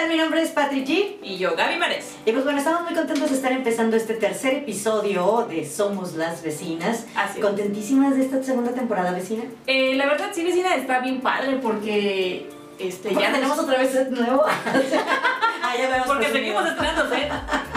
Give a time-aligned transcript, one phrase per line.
[0.00, 0.08] tal?
[0.08, 1.16] Mi nombre es Patrick G.
[1.22, 2.16] Y yo, Gaby Mares.
[2.24, 6.42] Y pues bueno, estamos muy contentos de estar empezando este tercer episodio de Somos las
[6.42, 7.06] Vecinas.
[7.14, 7.40] Así.
[7.40, 9.44] ¿Contentísimas de esta segunda temporada, vecina?
[9.66, 14.10] Eh, la verdad, sí, vecina, está bien padre porque este, Ya tenemos otra vez set
[14.10, 14.42] nuevo.
[15.62, 17.32] ah, ya vemos Porque seguimos estrenando set.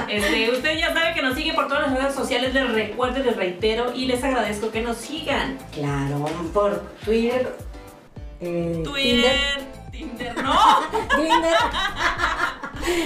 [0.08, 2.54] Este, usted ya sabe que nos sigue por todas las redes sociales.
[2.54, 5.58] Les recuerdo, les reitero y les agradezco que nos sigan.
[5.74, 7.54] Claro, por Twitter.
[8.40, 9.83] eh, Twitter, Tinder,
[10.42, 10.54] no.
[11.16, 11.54] Tinder.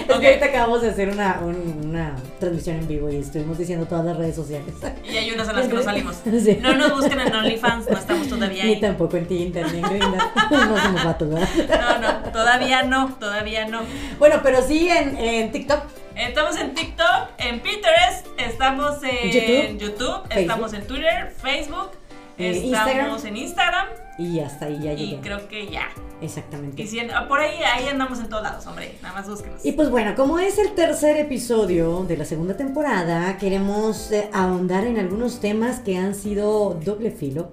[0.10, 3.86] es que ahorita acabamos de hacer una, un- una transmisión en vivo y estuvimos diciendo
[3.86, 4.74] todas las redes sociales.
[5.04, 6.16] Y hay unas en las que no salimos.
[6.26, 6.60] Sí.
[6.62, 8.80] No nos busquen en OnlyFans, no estamos todavía Ni ahí.
[8.82, 10.18] tampoco en Tinder, ni en Grindr.
[10.52, 11.50] no somos vatos, ¿verdad?
[11.70, 13.82] No, no, todavía no, todavía no.
[14.20, 15.82] Bueno, pero sí en, en TikTok.
[16.16, 21.92] Estamos en TikTok, en Pinterest, estamos en YouTube, estamos en Twitter, Facebook,
[22.38, 23.88] Eh, estamos en Instagram
[24.20, 25.22] Y hasta ahí ya y llegué.
[25.22, 25.88] creo que ya.
[26.22, 26.82] Exactamente.
[26.82, 29.64] Y si en- por ahí, ahí andamos en todos lados, hombre, nada más búsquenos.
[29.66, 34.86] Y pues bueno, como es el tercer episodio de la segunda temporada, queremos eh, ahondar
[34.86, 37.52] en algunos temas que han sido doble filo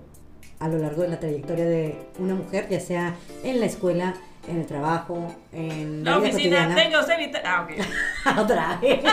[0.60, 4.14] a lo largo de la trayectoria de una mujer, ya sea en la escuela,
[4.48, 6.74] en el trabajo, en la, La vida oficina, cotidiana.
[6.74, 8.38] tenga usted mi te- Ah, ok.
[8.38, 9.00] Otra vez.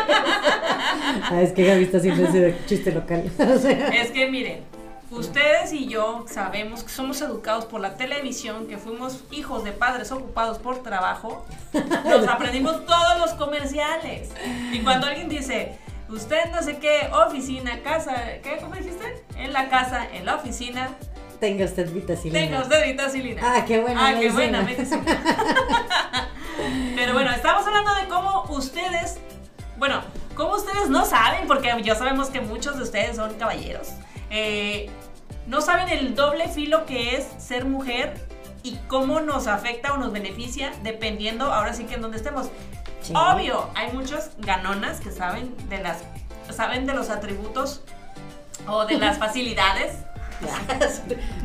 [1.24, 3.24] Ah, es que Gaby está haciendo ese chiste local.
[3.94, 4.60] Es que miren,
[5.12, 10.12] ustedes y yo sabemos que somos educados por la televisión, que fuimos hijos de padres
[10.12, 11.46] ocupados por trabajo,
[12.06, 14.30] nos aprendimos todos los comerciales.
[14.72, 15.78] Y cuando alguien dice,
[16.10, 18.58] usted no sé qué, oficina, casa, ¿qué?
[18.62, 19.24] ¿Cómo dijiste?
[19.36, 20.90] En la casa, en la oficina,
[21.40, 22.40] tenga usted vitacilina.
[22.40, 23.42] tenga usted vitacilina.
[23.44, 24.68] Ah, qué buena Ah, qué buena.
[26.96, 29.18] Pero bueno, estamos hablando de cómo ustedes,
[29.78, 30.02] bueno,
[30.36, 33.90] cómo ustedes no saben, porque ya sabemos que muchos de ustedes son caballeros,
[34.32, 34.90] eh,
[35.48, 38.28] no saben el doble filo que es ser mujer
[38.64, 42.50] y cómo nos afecta o nos beneficia dependiendo ahora sí que en donde estemos.
[43.02, 43.14] Sí.
[43.16, 46.04] Obvio, hay muchos ganonas que saben de las
[46.50, 47.82] saben de los atributos
[48.68, 49.96] o de las facilidades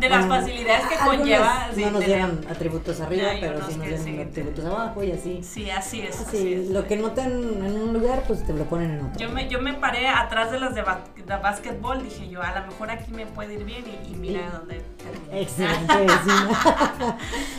[0.00, 4.20] de las facilidades que conlleva No nos llevan atributos arriba, pero sí nos sí.
[4.20, 5.40] atributos abajo y así.
[5.42, 6.20] Sí, así es.
[6.20, 9.18] así lo que notan en un lugar, pues te lo ponen en otro.
[9.18, 12.90] Yo me, yo me paré atrás de las de, básquetbol, dije yo, a lo mejor
[12.90, 15.42] aquí me puede ir bien y, mira dónde terminé.
[15.42, 15.94] Excelente.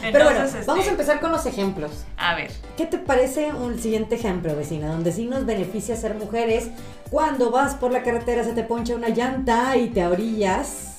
[0.02, 2.06] Pero bueno, Entonces, vamos a este, empezar con los ejemplos.
[2.18, 4.90] A ver, ¿Qué te parece un siguiente ejemplo, vecina?
[4.90, 6.70] Donde sí nos beneficia ser mujeres.
[7.10, 10.97] Cuando vas por la carretera se te poncha una llanta y te orillas.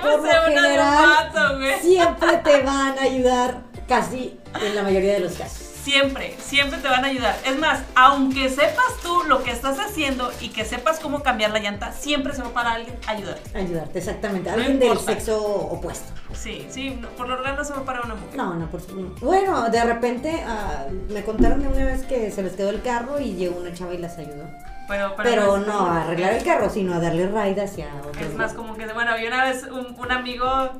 [0.00, 5.64] Por lo general, siempre te van a ayudar casi en la mayoría de los casos.
[5.82, 7.36] Siempre, siempre te van a ayudar.
[7.46, 11.60] Es más, aunque sepas tú lo que estás haciendo y que sepas cómo cambiar la
[11.60, 13.38] llanta, siempre se va para alguien a ayudar.
[13.54, 14.50] Ayudarte, exactamente.
[14.50, 16.12] No Alguien del sexo opuesto.
[16.34, 18.36] Sí, sí, no, por lo general no se va para una mujer.
[18.36, 19.24] No, no, por supuesto.
[19.24, 23.18] Bueno, de repente ah, me contaron de una vez que se les quedó el carro
[23.18, 24.44] y llegó una chava y las ayudó.
[24.88, 28.20] Pero, pero, Pero no a arreglar el carro, sino a darle raid hacia otro.
[28.20, 30.70] Es más como que, bueno, y una vez un, un amigo,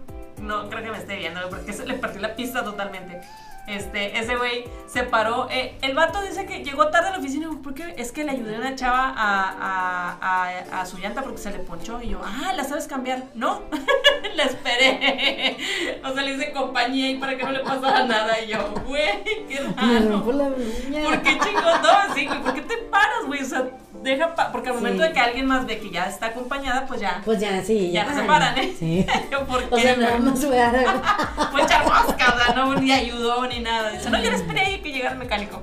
[0.41, 3.21] no creo que me esté viendo, porque se le partió la pista totalmente.
[3.67, 5.47] Este, ese güey se paró.
[5.51, 7.51] eh, el vato dice que llegó tarde a la oficina.
[7.63, 7.93] ¿Por qué?
[7.99, 11.51] Es que le ayudé a una chava a, a, a- a su llanta porque se
[11.51, 12.01] le ponchó.
[12.01, 13.25] Y yo, ah, ¿la sabes cambiar?
[13.35, 13.61] No,
[14.37, 15.59] la esperé.
[16.03, 18.41] O sea, le hice compañía y para que no le pasara nada.
[18.41, 20.09] Y yo, güey, qué Me raro.
[20.13, 20.45] rompo la.
[20.49, 21.83] ¿Por qué chingos?
[21.83, 23.43] No, sí, güey, ¿por qué te paras, güey?
[23.43, 23.65] O sea,
[24.03, 24.81] deja, pa- porque al Sí.
[24.83, 27.21] momento de que alguien más ve que ya está acompañada, pues ya.
[27.25, 28.11] Pues ya, sí, Ya ya.
[28.15, 28.75] no se paran, ¿eh?
[28.79, 29.07] Sí.
[29.49, 30.07] ¿por O qué, sea, güey?
[30.07, 31.49] nada más voy a...
[31.51, 33.91] Fue echar mosca, o sea, no ni ayudó ni nada.
[33.91, 35.61] Dice, no, yo le esperé ahí que llegara el mecánico.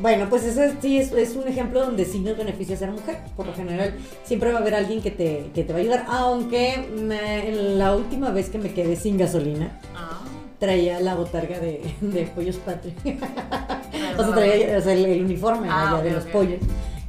[0.00, 3.18] Bueno, pues ese sí es, es un ejemplo donde sí nos beneficia ser mujer.
[3.36, 3.94] Por lo general,
[4.24, 6.04] siempre va a haber alguien que te, que te va a ayudar.
[6.08, 10.20] Aunque me- en la última vez que me quedé sin gasolina, Ah,
[10.58, 12.94] traía la botarga de, de pollos patria.
[14.18, 16.60] o sea, traía o sea, el, el uniforme Ah, de los pollos.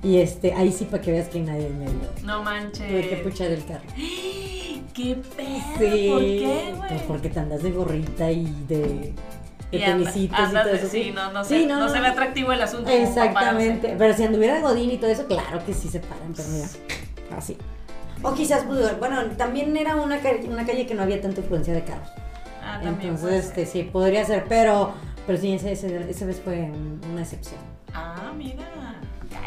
[0.06, 2.12] Y este, ahí sí para que veas que nadie me ayudó.
[2.24, 3.20] No Tuve que manches.
[3.22, 3.84] puchar el carro.
[4.94, 5.48] ¿Qué pedo?
[5.80, 6.90] Sí, ¿Por qué, güey?
[6.90, 9.13] Pues porque te andas de gorrita y de, de
[9.72, 9.80] Y
[10.28, 10.88] todo eso.
[10.90, 11.94] Sí, no, no, Sí, se, no, no, no.
[11.94, 12.90] se ve atractivo el asunto.
[12.90, 13.96] Exactamente.
[13.98, 16.68] Pero si anduviera Godín y todo eso, claro que sí se paran, pero mira,
[17.38, 17.58] así.
[18.22, 21.74] O quizás, pues, bueno, también era una calle, una calle que no había tanta influencia
[21.74, 22.10] de carros.
[22.63, 23.16] Ah, también.
[23.16, 24.94] Entonces, este, sí, podría ser, pero,
[25.28, 27.60] pero sí, ese, ese- esa vez fue un- una excepción.
[27.94, 28.94] Ah, mira.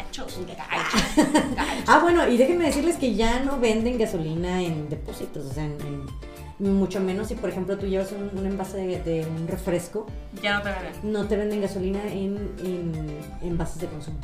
[0.09, 0.67] Gachos, gachos,
[1.15, 1.83] gachos.
[1.87, 5.73] Ah, bueno, y déjenme decirles que ya no venden gasolina en depósitos, o sea, en,
[5.81, 6.29] en-
[6.77, 10.07] mucho menos si, por ejemplo, tú llevas un, un envase de, de un refresco,
[10.43, 10.89] Ya no te veré.
[11.03, 14.17] no te venden gasolina en, en envases de consumo.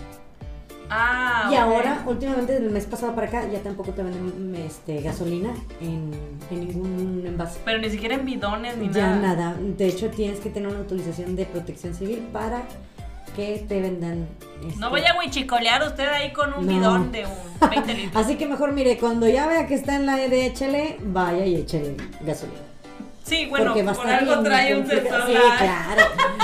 [0.90, 5.52] Ah, Y ahora, últimamente, del mes pasado para acá, ya tampoco te venden este, gasolina
[5.82, 6.12] en,
[6.52, 7.60] en ningún envase.
[7.64, 9.36] Pero ni siquiera en bidones ni Ya nada.
[9.36, 9.56] nada.
[9.78, 12.64] De hecho, tienes que tener una autorización de protección civil para
[13.36, 14.28] que te vendan.
[14.68, 16.72] este, No vaya a huichicolear usted ahí con un No.
[16.74, 18.24] bidón de un 20 litros.
[18.26, 21.46] Así que mejor mire, cuando ya vea que está en la E de échale, vaya
[21.46, 22.60] y échale gasolina.
[23.24, 25.24] Sí, bueno, por algo trae un sensor.
[25.26, 26.04] Sí, la- claro.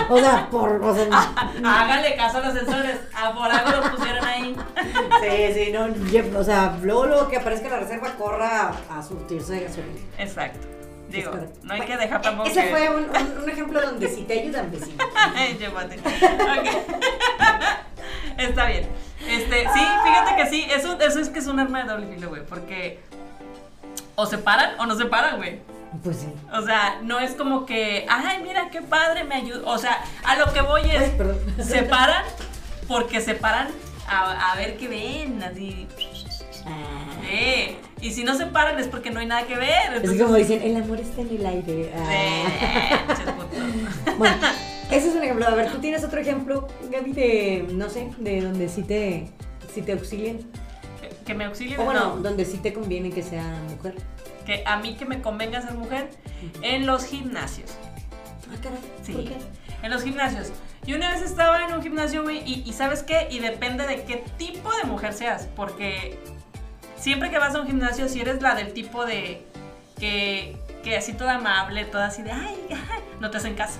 [0.09, 0.83] O sea, por.
[0.83, 1.05] O sea,
[1.63, 2.97] Hágale caso a los sensores.
[3.15, 4.55] A por algo lo pusieron ahí.
[5.21, 6.39] sí, sí, no.
[6.39, 9.99] O sea, luego, luego que aparezca la reserva, corra a surtirse de gasolina.
[10.17, 10.67] Exacto.
[11.11, 11.31] Digo,
[11.63, 14.39] no hay que dejar tampoco Ese que- fue un, un- un ejemplo donde sí te
[14.41, 15.03] ayudan, vecino.
[15.35, 15.97] Ay, llévate.
[15.99, 16.67] Ok.
[18.37, 18.87] Está bien.
[19.27, 22.29] Este, sí, fíjate que sí, eso, eso es que es un arma de doble filo,
[22.29, 22.99] güey, porque
[24.15, 25.59] o se paran o no se paran, güey.
[26.03, 26.33] Pues sí.
[26.53, 29.61] O sea, no es como que, ay, mira qué padre, me ayuda.
[29.65, 32.23] O sea, a lo que voy es, Ay, se paran
[32.87, 33.67] porque se paran
[34.07, 35.87] a, a ver qué ven, así.
[36.65, 37.21] Ah.
[37.29, 40.03] eh, Y si no se paran es porque no hay nada que ver.
[40.03, 41.91] Es como dicen, el amor está en el aire.
[41.95, 43.15] Ah.
[44.17, 44.35] Bueno,
[44.91, 45.47] ese es un ejemplo.
[45.47, 49.29] A ver, tú tienes otro ejemplo, Gaby, de, no sé, de donde sí te,
[49.73, 50.39] sí te auxilien.
[50.99, 51.79] Que- que me auxilien.
[51.79, 52.21] O bueno, no.
[52.21, 53.95] donde sí te conviene que sea mujer.
[54.45, 56.09] que a mí que me convenga ser mujer
[56.61, 57.71] en los gimnasios.
[58.51, 58.79] Ah, caray.
[59.03, 59.13] Sí.
[59.13, 59.35] ¿Por qué?
[59.83, 60.51] En los gimnasios.
[60.85, 63.27] Yo una vez estaba en un gimnasio, güey, y, y ¿sabes qué?
[63.29, 66.17] Y depende de qué tipo de mujer seas, porque
[67.01, 69.45] siempre que vas a un gimnasio, si eres la del tipo de
[69.99, 73.79] que, que así toda amable, toda así de, ay, ay", no te hacen caso.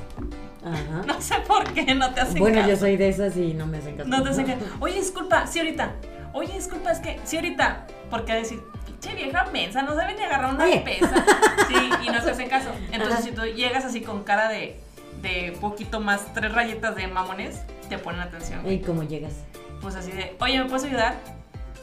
[0.63, 1.01] Ajá.
[1.07, 2.69] No sé por qué no te hacen Bueno, caso.
[2.69, 4.09] yo soy de esas y no me hacen caso.
[4.09, 4.59] No te hacen caso.
[4.79, 5.93] Oye, disculpa, sí ahorita.
[6.33, 7.87] Oye, disculpa, es que, sí ahorita.
[8.09, 10.79] Porque decir, pinche vieja mensa, no sabe ni agarrar una Oye.
[10.81, 11.25] pesa.
[11.67, 12.69] Sí, y no te hacen caso.
[12.91, 13.23] Entonces, Ajá.
[13.23, 14.79] si tú llegas así con cara de,
[15.21, 18.69] de poquito más, tres rayitas de mamones, te ponen atención.
[18.69, 19.33] ¿Y cómo llegas?
[19.81, 21.15] Pues así de, oye, ¿me puedes ayudar?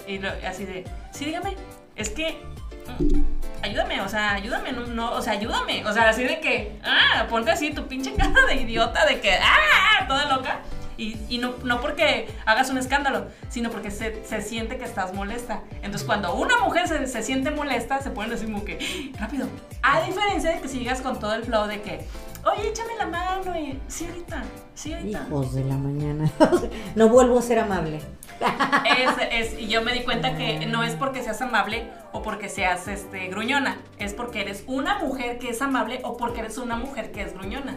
[0.09, 1.55] Y así de, sí, dígame,
[1.95, 2.41] es que,
[2.99, 3.21] mm,
[3.63, 5.85] ayúdame, o sea, ayúdame, no, no, o sea, ayúdame.
[5.85, 9.35] O sea, así de que, ah, ponte así tu pinche cara de idiota, de que,
[9.35, 10.61] ah, toda loca.
[10.97, 15.13] Y, y no, no porque hagas un escándalo, sino porque se, se siente que estás
[15.13, 15.61] molesta.
[15.77, 19.47] Entonces, cuando una mujer se, se siente molesta, se ponen así como que, rápido.
[19.83, 22.07] A diferencia de que si llegas con todo el flow de que,
[22.45, 24.43] oye, échame la mano y, sí, ahorita,
[24.75, 25.25] sí, ahorita.
[25.29, 26.31] Hijos de la mañana.
[26.95, 28.01] no vuelvo a ser amable.
[29.31, 32.49] Es, es- y yo me di cuenta que no es porque seas amable o porque
[32.49, 36.77] seas este, gruñona, es porque eres una mujer que es amable o porque eres una
[36.77, 37.77] mujer que es gruñona.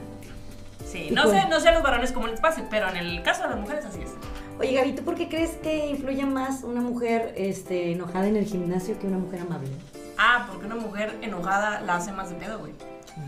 [0.85, 3.23] Sí, no con- sé, no sé a los varones cómo les pase, pero en el
[3.23, 4.11] caso de las mujeres así es.
[4.59, 8.45] Oye, Gaby, ¿tú por qué crees que influye más una mujer este, enojada en el
[8.45, 9.69] gimnasio que una mujer amable?
[10.17, 12.73] Ah, porque una mujer enojada la hace más de pedo, güey,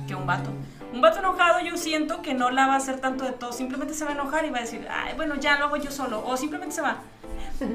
[0.08, 0.52] que un vato.
[0.94, 3.94] Un vato enojado yo siento que no la va a hacer tanto de todo, simplemente
[3.94, 6.24] se va a enojar y va a decir, ay, bueno, ya lo hago yo solo,
[6.26, 6.98] o simplemente se va.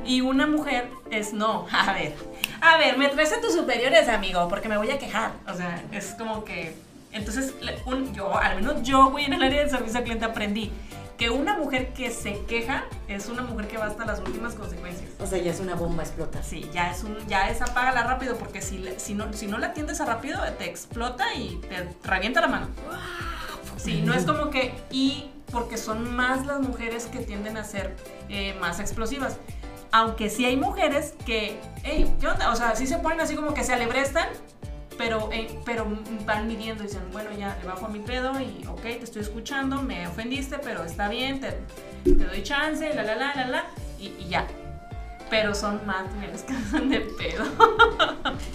[0.05, 2.15] Y una mujer es no, a ver,
[2.61, 5.33] a ver, me traes a tus superiores, amigo, porque me voy a quejar.
[5.49, 6.77] O sea, es como que,
[7.13, 7.55] entonces,
[8.13, 10.71] yo, al menos yo, güey, en el área de servicio al cliente aprendí
[11.19, 15.11] que una mujer que se queja es una mujer que va hasta las últimas consecuencias.
[15.19, 16.45] O sea, ya es una bomba explota.
[16.45, 19.69] Sí, ya es un, ya es apágala rápido porque si, si, no, si no la
[19.69, 22.69] atiendes a rápido te explota y te revienta la mano.
[23.77, 27.97] Sí, no es como que y porque son más las mujeres que tienden a ser
[28.29, 29.39] eh, más explosivas.
[29.91, 32.53] Aunque sí hay mujeres que, hey, ¿qué onda?
[32.53, 34.29] O sea, sí se ponen así como que se alebrestan,
[34.99, 35.87] pero, eh, pero
[36.27, 39.23] van midiendo y dicen, bueno, ya le bajo a mi pedo y ok, te estoy
[39.23, 41.53] escuchando, me ofendiste, pero está bien, te,
[42.05, 43.65] te doy chance, la la la la la,
[43.99, 44.47] y, y ya.
[45.31, 47.45] Pero son más mujeres que son de pedo.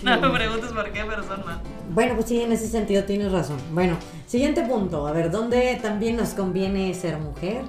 [0.04, 1.60] no me preguntes por qué, pero son más.
[1.92, 3.58] Bueno, pues sí, en ese sentido tienes razón.
[3.72, 5.08] Bueno, siguiente punto.
[5.08, 7.62] A ver, ¿dónde también nos conviene ser mujer?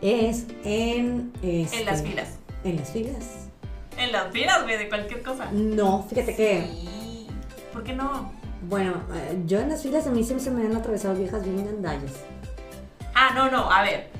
[0.00, 1.30] Es en...
[1.42, 2.38] este, En las filas.
[2.64, 3.48] En las filas.
[3.98, 5.50] En las filas, güey, de cualquier cosa.
[5.52, 6.66] No, fíjate que...
[7.72, 8.32] ¿Por qué no?
[8.68, 11.64] Bueno, eh, yo en las filas a mí siempre se me han atravesado viejas bien
[11.64, 12.12] gandallas.
[13.14, 14.10] Ah, no, no, a ver.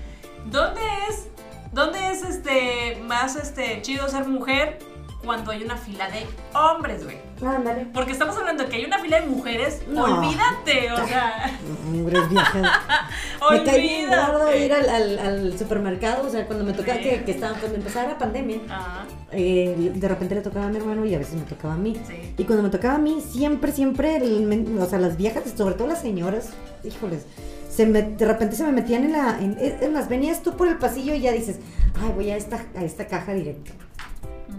[0.47, 1.29] ¿Dónde es,
[1.73, 4.79] dónde es este más este chido ser mujer
[5.25, 6.27] cuando hay una fila de
[6.59, 7.19] hombres, güey?
[7.45, 7.87] Ándale.
[7.93, 10.05] Porque estamos hablando de que hay una fila de mujeres, No.
[10.05, 11.59] olvídate, o sea,
[11.89, 12.63] Hombres viejas.
[13.51, 17.05] Me cae bien gordo ir al, al- al supermercado, o sea, cuando me tocaba Sí.
[17.05, 20.77] que, que estaba, cuando empezara la pandemia, Ajá, eh, de repente le tocaba a mi
[20.77, 21.97] hermano y a veces me tocaba a mí.
[22.07, 22.35] sí.
[22.37, 25.89] Y cuando me tocaba a mí, siempre, siempre, el o sea, las viejas, sobre todo
[25.89, 26.51] las señoras,
[26.85, 27.25] híjoles,
[27.71, 29.39] se me, de repente se me metían en la...
[29.41, 31.59] En, es es más, venías tú por el pasillo y ya dices,
[32.01, 33.71] ay, voy a esta, a esta caja directa.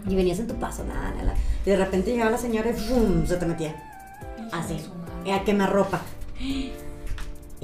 [0.08, 1.34] Y venías en tu paso, nada, nada.
[1.66, 3.26] Y de repente llegaba la señora y ¡pum!
[3.26, 3.76] se te metía.
[4.52, 4.78] Así.
[5.26, 6.02] Eh, A que me arropa.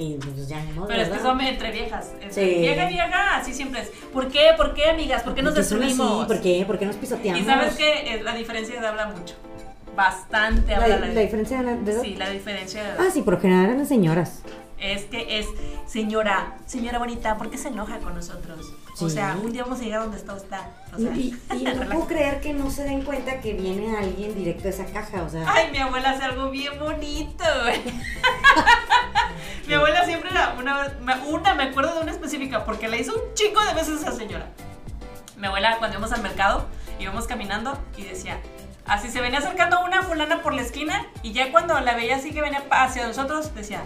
[0.00, 2.12] Y pues ya modo, Pero es que son entre viejas.
[2.30, 2.40] Sí.
[2.40, 3.88] Vieja, vieja, así siempre es.
[4.12, 4.50] ¿Por qué?
[4.56, 5.24] ¿Por qué, amigas?
[5.24, 6.24] ¿Por qué nos destruimos?
[6.26, 6.62] ¿Por qué?
[6.64, 7.42] ¿Por qué nos pisoteamos?
[7.42, 9.34] Y sabes que la diferencia de habla mucho.
[9.96, 12.02] Bastante habla La, la, la diferencia de, la- de edad?
[12.02, 14.42] Sí, la diferencia de Ah, sí, por lo general eran las señoras.
[14.80, 15.46] Es que es,
[15.88, 18.72] señora, señora bonita, ¿por qué se enoja con nosotros?
[19.00, 20.34] O sea, un día vamos a llegar donde está.
[20.34, 24.34] O sea, y, y no puedo creer que no se den cuenta que viene alguien
[24.34, 25.44] directo de esa caja, o sea.
[25.46, 27.44] Ay, mi abuela hace algo bien bonito,
[29.66, 30.96] mi abuela siempre era una,
[31.28, 34.46] una, me acuerdo de una específica, porque la hizo un chico de veces esa señora.
[35.36, 36.66] Mi abuela, cuando íbamos al mercado,
[36.98, 38.40] íbamos caminando y decía,
[38.86, 42.32] así se venía acercando una fulana por la esquina, y ya cuando la veía así
[42.32, 43.82] que venía hacia nosotros, decía,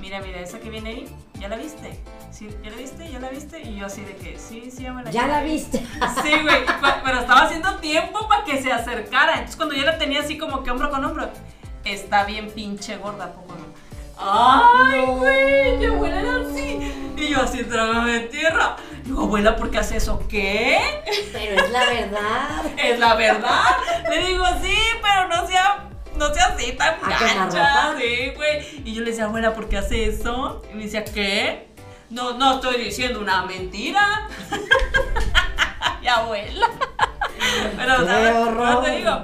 [0.00, 1.98] mira, mira, esa que viene ahí, ¿ya la viste?
[2.30, 2.50] ¿Sí?
[2.62, 3.10] ¿Ya la viste?
[3.10, 3.62] ¿Ya la viste?
[3.62, 5.78] Y yo así de que, sí, sí, ya me la ya ya la viste.
[6.22, 6.64] Sí, güey,
[7.02, 9.32] pero estaba haciendo tiempo para que se acercara.
[9.34, 11.30] Entonces cuando yo la tenía así como que hombro con hombro,
[11.84, 13.70] está bien pinche gorda, ¿a poco no?
[14.22, 16.92] Ay, güey, mi abuela era así.
[17.16, 18.76] Y yo así, trágame de tierra.
[19.04, 20.22] Digo, abuela, ¿por qué hace eso?
[20.28, 20.78] ¿Qué?
[21.32, 22.64] Pero es la verdad.
[22.76, 23.76] Es la verdad.
[24.10, 25.89] Le digo, sí, pero no sea,
[26.20, 27.26] no sea así tan A gancha.
[27.26, 27.94] quemarropa.
[27.98, 28.82] Sí, güey.
[28.84, 30.62] Y yo le decía, abuela, ¿por qué hace eso?
[30.72, 31.68] Y me decía, ¿qué?
[32.10, 34.28] No, no estoy diciendo una mentira.
[36.02, 36.68] y abuela.
[37.76, 38.66] Pero, Qué horror.
[38.68, 39.20] Pero te digo,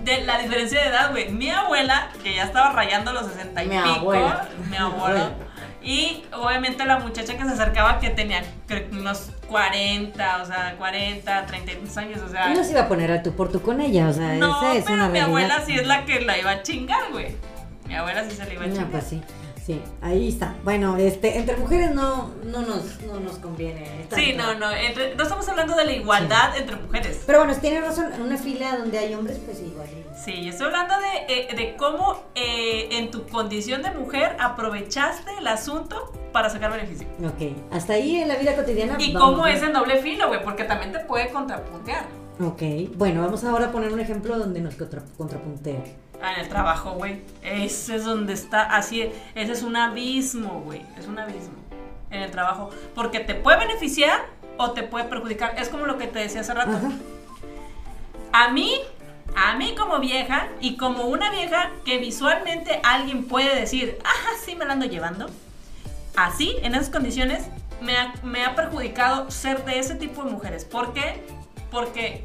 [0.00, 1.28] de la diferencia de edad, güey.
[1.30, 3.88] Mi abuela, que ya estaba rayando los 60 y Mi pico.
[3.96, 4.48] abuela.
[4.70, 5.30] Mi abuela.
[5.82, 11.46] Y obviamente la muchacha que se acercaba que tenía creo unos 40, o sea, 40,
[11.46, 12.48] 32 años, o sea.
[12.50, 14.74] No se iba a poner a tú por tú con ella, o sea, No, esa
[14.74, 15.26] es pero una mi realidad.
[15.28, 17.34] abuela sí es la que la iba a chingar, güey.
[17.86, 18.90] Mi abuela sí se la iba a No, chingar.
[18.90, 19.22] pues sí,
[19.68, 20.54] sí, ahí está.
[20.64, 24.06] Bueno, este, entre mujeres no, no nos, no nos conviene.
[24.14, 27.22] Sí, no, no, entre- no estamos hablando de la igualdad entre mujeres.
[27.26, 29.86] Pero bueno, tiene razón, en una fila donde hay hombres, pues igual.
[30.24, 35.30] Sí, yo estoy hablando de, eh, de cómo eh, en tu condición de mujer aprovechaste
[35.38, 37.06] el asunto para sacar beneficio.
[37.24, 38.96] Ok, hasta ahí en la vida cotidiana.
[38.98, 42.06] Y vamos cómo es en doble filo, güey, porque también te puede contrapuntear.
[42.40, 42.62] Ok,
[42.96, 45.82] bueno, vamos ahora a poner un ejemplo donde nos contra- contrapuntea.
[46.22, 47.22] Ah, en el trabajo, güey.
[47.42, 50.82] Ese es donde está, así, ese es un abismo, güey.
[50.98, 51.54] Es un abismo
[52.10, 52.70] en el trabajo.
[52.94, 55.54] Porque te puede beneficiar o te puede perjudicar.
[55.58, 56.72] Es como lo que te decía hace rato.
[56.72, 56.90] Ajá.
[58.32, 58.74] A mí,
[59.36, 64.54] a mí como vieja y como una vieja que visualmente alguien puede decir, ajá, sí
[64.54, 65.26] me la ando llevando.
[66.16, 67.46] Así, en esas condiciones,
[67.80, 70.64] me ha, me ha perjudicado ser de ese tipo de mujeres.
[70.64, 71.24] ¿Por qué?
[71.70, 72.24] Porque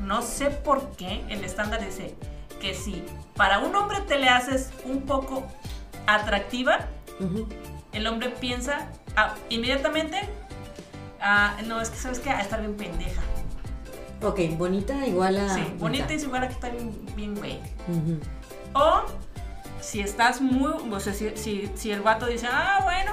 [0.00, 2.14] no sé por qué el estándar dice
[2.60, 3.02] que si
[3.36, 5.44] para un hombre te le haces un poco
[6.06, 6.86] atractiva,
[7.92, 10.28] el hombre piensa ah, inmediatamente,
[11.20, 13.22] ah, no, es que sabes que a estar bien pendeja.
[14.22, 15.54] Ok, bonita igual a.
[15.54, 17.58] Sí, bonita y igual a que está bien, bien güey.
[18.74, 19.02] O
[19.80, 23.12] si estás muy, o sea, si, si, si el vato dice, ah, bueno,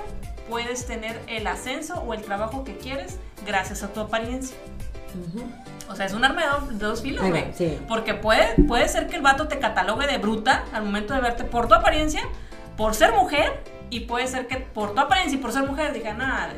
[0.50, 4.56] puedes tener el ascenso o el trabajo que quieres gracias a tu apariencia.
[5.16, 5.50] Ujú.
[5.90, 7.46] O sea, es un arma de dos, de dos filos, güey.
[7.54, 7.80] sí.
[7.88, 11.44] Porque puede, puede ser que el vato te catalogue de bruta al momento de verte
[11.44, 12.22] por tu apariencia,
[12.76, 16.14] por ser mujer, y puede ser que por tu apariencia y por ser mujer diga,
[16.14, 16.54] nada,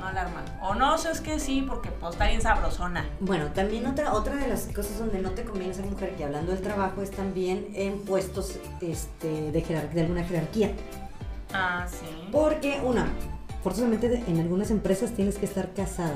[0.00, 0.42] no la arma.
[0.62, 3.04] O no, es que sí, porque pues está bien sabrosona.
[3.20, 6.52] Bueno, también otra, otra de las cosas donde no te conviene ser mujer, que hablando
[6.52, 10.70] del trabajo, es también en puestos este, de, jerar- de alguna jerarquía.
[11.52, 12.28] Ah, sí.
[12.30, 13.06] Porque, una,
[13.62, 16.14] forzosamente en algunas empresas tienes que estar casada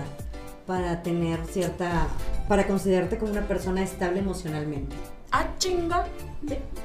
[0.67, 2.09] para tener cierta.
[2.49, 4.95] para considerarte como una persona estable emocionalmente.
[5.33, 6.07] Ah, chinga.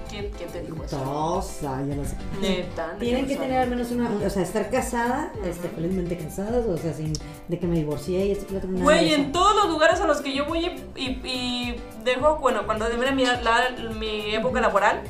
[0.09, 0.97] ¿Quién, quién te dijo eso?
[0.97, 2.15] Tosa, ya lo sé.
[2.41, 2.95] Neta.
[2.99, 6.93] Tienen que tener al menos una, o sea, estar casada, este, felizmente casadas, o sea,
[6.93, 7.13] sin
[7.47, 10.33] de que me divorcié y esto que Güey, en todos los lugares a los que
[10.35, 15.01] yo voy y, y- y dejo, bueno, cuando era mi, la- mi época laboral,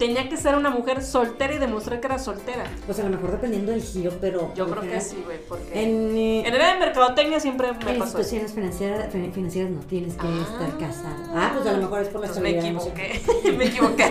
[0.00, 2.64] tenía que ser una mujer soltera y demostrar que era soltera.
[2.86, 4.52] Pues a lo mejor dependiendo del giro, pero.
[4.56, 5.70] Yo creo que sí, güey, porque...
[5.80, 8.34] En, eh, En el área de mercadotecnia siempre me en pasó eso.
[8.34, 10.46] instituciones financieras, fin- financieras no tienes que Ah.
[10.50, 11.30] estar casada.
[11.34, 13.20] Ah, pues a lo mejor es por la Entonces me equivoqué,
[13.56, 14.04] me equivoqué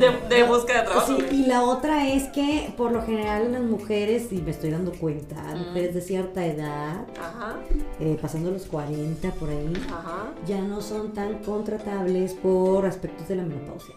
[0.00, 1.06] de, de búsqueda de trabajo.
[1.06, 4.92] Sí, y la otra es que por lo general las mujeres, y me estoy dando
[4.92, 5.58] cuenta, Mm.
[5.68, 7.56] mujeres de cierta edad, Ajá,
[8.00, 10.30] eh, pasando los 40 por ahí, ajá.
[10.46, 13.94] ya no son tan contratables por aspectos de la menopausia.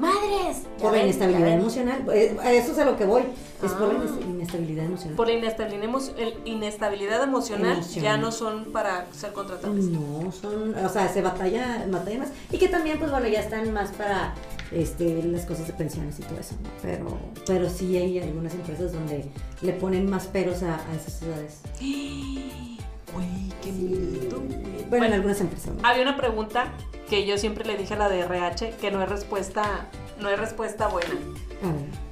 [0.00, 0.62] ¡Madres!
[0.80, 2.04] Por la inestabilidad emocional.
[2.12, 3.22] eh, A eso es a lo que voy.
[3.62, 4.02] Es por la Ah.
[4.04, 5.16] ines- inestabilidad emocional.
[5.16, 8.02] Por la inestabilidad, emo- el- inestabilidad emocional, Emocional.
[8.02, 9.84] ya no son para ser contratables.
[9.86, 12.28] No, son, o sea, se batalla, batalla más.
[12.50, 14.34] Y que también, pues bueno, ya están más para
[14.72, 16.68] este, las cosas de pensiones y todo eso, ¿no?
[16.80, 19.24] Pero, pero sí hay algunas empresas donde
[19.62, 21.60] le ponen más peros a, a esas edades.
[23.14, 24.40] Güey, qué miedo.
[24.88, 25.72] Bueno, en algunas empresas.
[25.82, 26.72] Había una pregunta
[27.08, 29.86] que yo siempre le dije a la de RH que no es respuesta,
[30.18, 31.14] no es respuesta buena.
[31.62, 32.10] A ver.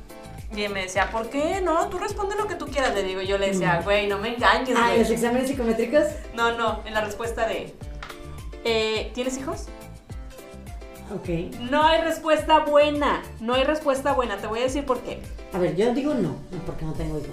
[0.59, 1.61] Y él me decía, ¿por qué?
[1.61, 2.95] No, tú responde lo que tú quieras.
[2.95, 3.85] Le digo, yo le decía, Mm.
[3.85, 5.01] güey, no me engañes, Ah, güey.
[5.01, 6.05] los exámenes psicométricos.
[6.35, 7.75] No, no, en la respuesta de,
[8.65, 9.67] eh, ¿tienes hijos?
[11.15, 11.29] Ok.
[11.71, 13.23] No hay respuesta buena.
[13.41, 14.37] No hay respuesta buena.
[14.39, 15.21] Te voy a decir por qué.
[15.53, 16.37] A ver, yo digo no,
[16.67, 17.31] porque no tengo hijos.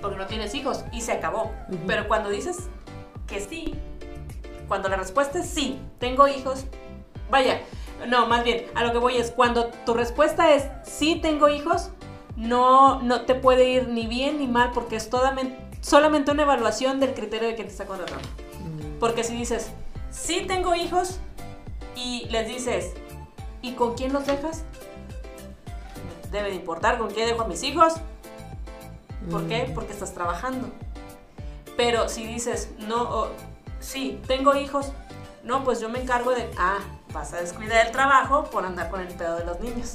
[0.00, 1.50] Porque no tienes hijos y se acabó.
[1.86, 2.68] Pero cuando dices
[3.28, 3.74] que sí,
[4.66, 6.64] cuando la respuesta es sí, tengo hijos,
[7.30, 7.60] vaya,
[8.08, 11.90] no, más bien, a lo que voy es, cuando tu respuesta es sí, tengo hijos,
[12.36, 17.00] no, no te puede ir ni bien ni mal porque es todamen- solamente una evaluación
[17.00, 18.26] del criterio de quien te está contratando.
[18.64, 19.70] Mm, Porque si dices,
[20.10, 21.18] sí tengo hijos
[21.96, 22.92] y les dices,
[23.62, 24.62] ¿y con quién los dejas?
[26.30, 27.94] Debe de importar con quién dejo a mis hijos.
[29.30, 29.66] ¿Por qué?
[29.68, 29.74] Mm.
[29.74, 30.68] Porque estás trabajando.
[31.78, 33.28] Pero si dices, no, o,
[33.78, 34.90] sí, tengo hijos,
[35.44, 36.78] no, pues yo me encargo de, ah,
[37.12, 39.94] vas a descuidar el trabajo por andar con el pedo de los niños.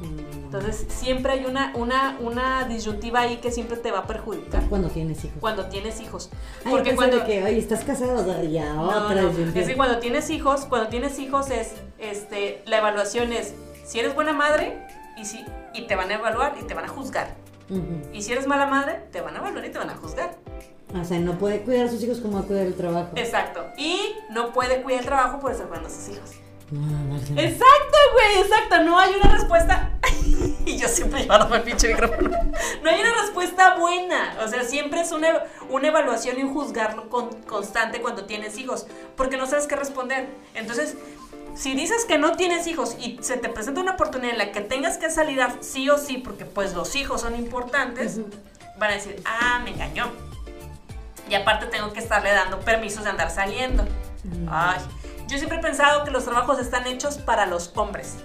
[0.00, 0.44] mm.
[0.44, 4.88] Entonces siempre hay una, una, una disyuntiva ahí que siempre te va a perjudicar Cuando
[4.88, 5.36] tienes hijos.
[5.40, 6.30] cuando tienes hijos.
[6.64, 7.22] Ay, Porque cuando...
[7.26, 9.30] que, oye, estás casado, ya, otra no.
[9.54, 14.14] Es que cuando tienes hijos, cuando tienes hijos es, este, la evaluación es si eres
[14.14, 14.86] buena madre
[15.18, 17.34] y si, y te van a evaluar y te van a juzgar.
[18.12, 20.36] Y si eres mala madre, te van a evaluar y te van a juzgar.
[20.94, 23.10] O sea, no puede cuidar a sus hijos como va a cuidar el trabajo.
[23.16, 23.64] Exacto.
[23.76, 26.30] Y no puede cuidar el trabajo por estar cuidando a sus hijos.
[27.36, 28.82] Exacto, güey, exacto.
[28.84, 29.90] No hay una respuesta.
[30.66, 32.30] y yo siempre llevándome el pinche micrófono.
[32.82, 34.36] No hay una respuesta buena.
[34.44, 38.86] O sea, siempre es una, una evaluación y un juzgarlo con- constante cuando tienes hijos.
[39.16, 40.28] Porque no sabes qué responder.
[40.54, 40.96] Entonces,
[41.54, 44.60] si dices que no tienes hijos y se te presenta una oportunidad en la que
[44.62, 48.20] tengas que salir a sí o sí, porque pues los hijos son importantes,
[48.78, 50.10] van a decir, ah, me engañó.
[51.32, 53.84] Y aparte tengo que estarle dando permisos de andar saliendo.
[54.24, 54.48] Mm.
[54.50, 54.78] Ay,
[55.28, 58.16] yo siempre he pensado que los trabajos están hechos para los hombres.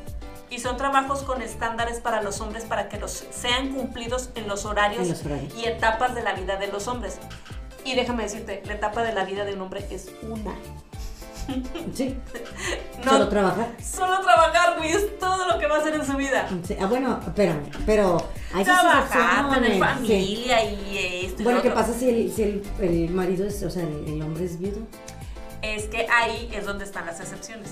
[0.49, 4.65] Y son trabajos con estándares para los hombres para que los sean cumplidos en los
[4.65, 5.53] horarios, En los horarios.
[5.55, 7.17] y etapas de la vida de los hombres.
[7.85, 10.53] Y déjame decirte, la etapa de la vida de un hombre es una.
[11.93, 12.15] Sí,
[13.05, 13.67] No, solo trabajar.
[13.81, 16.47] solo trabajar, güey, es todo lo que va a hacer en su vida.
[16.65, 18.17] Sí, Ah, bueno, espérame, pero
[18.53, 19.79] hay Trabajar, tener sí.
[19.79, 23.69] familia y esto y Bueno, ¿qué pasa si el, si el, el marido es, o
[23.69, 24.79] sea, el, el hombre es viudo?
[25.61, 27.69] Es que ahí es donde están las excepciones.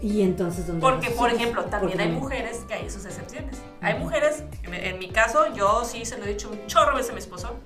[0.00, 3.56] Y entonces, ¿dónde Porque, por ejemplo, también hay mujeres que hay sus excepciones.
[3.80, 7.10] Hay mujeres, en, en mi caso, yo sí se lo he dicho un chorro veces
[7.10, 7.56] a mi esposo.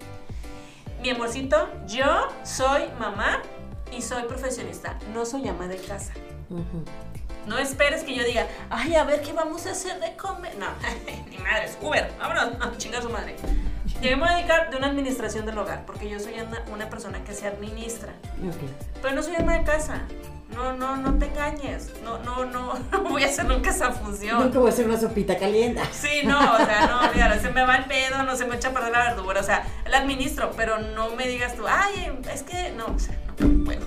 [1.03, 2.07] Mi amorcito, yo
[2.45, 3.43] soy mamá
[3.93, 6.13] y soy profesionista, no soy ama de casa.
[6.51, 6.85] Ujú.
[7.47, 10.55] No esperes que yo diga, ay, a ver qué vamos a hacer de comer.
[10.57, 10.67] No,
[11.31, 13.37] ni madre, es Uber, vámonos, no, chinga su madre.
[14.01, 16.89] Yo me voy a dedicar de una administración del hogar, porque yo soy una, una
[16.89, 18.13] persona que se administra.
[18.49, 18.71] Ok.
[19.01, 20.03] Pero no soy ama de casa.
[20.55, 21.91] No, no, no te engañes.
[22.05, 24.43] No, no, no, no voy a hacer nunca esa función.
[24.43, 25.81] Nunca voy a hacer una sopita caliente.
[25.93, 28.69] Sí, no, o sea, no, olvídalo, se me va el pedo, no se me echa
[28.69, 32.43] a perder la verdura, o sea, la administro, pero no me digas tú, ay, es
[32.43, 33.81] que no, o sea, puedo,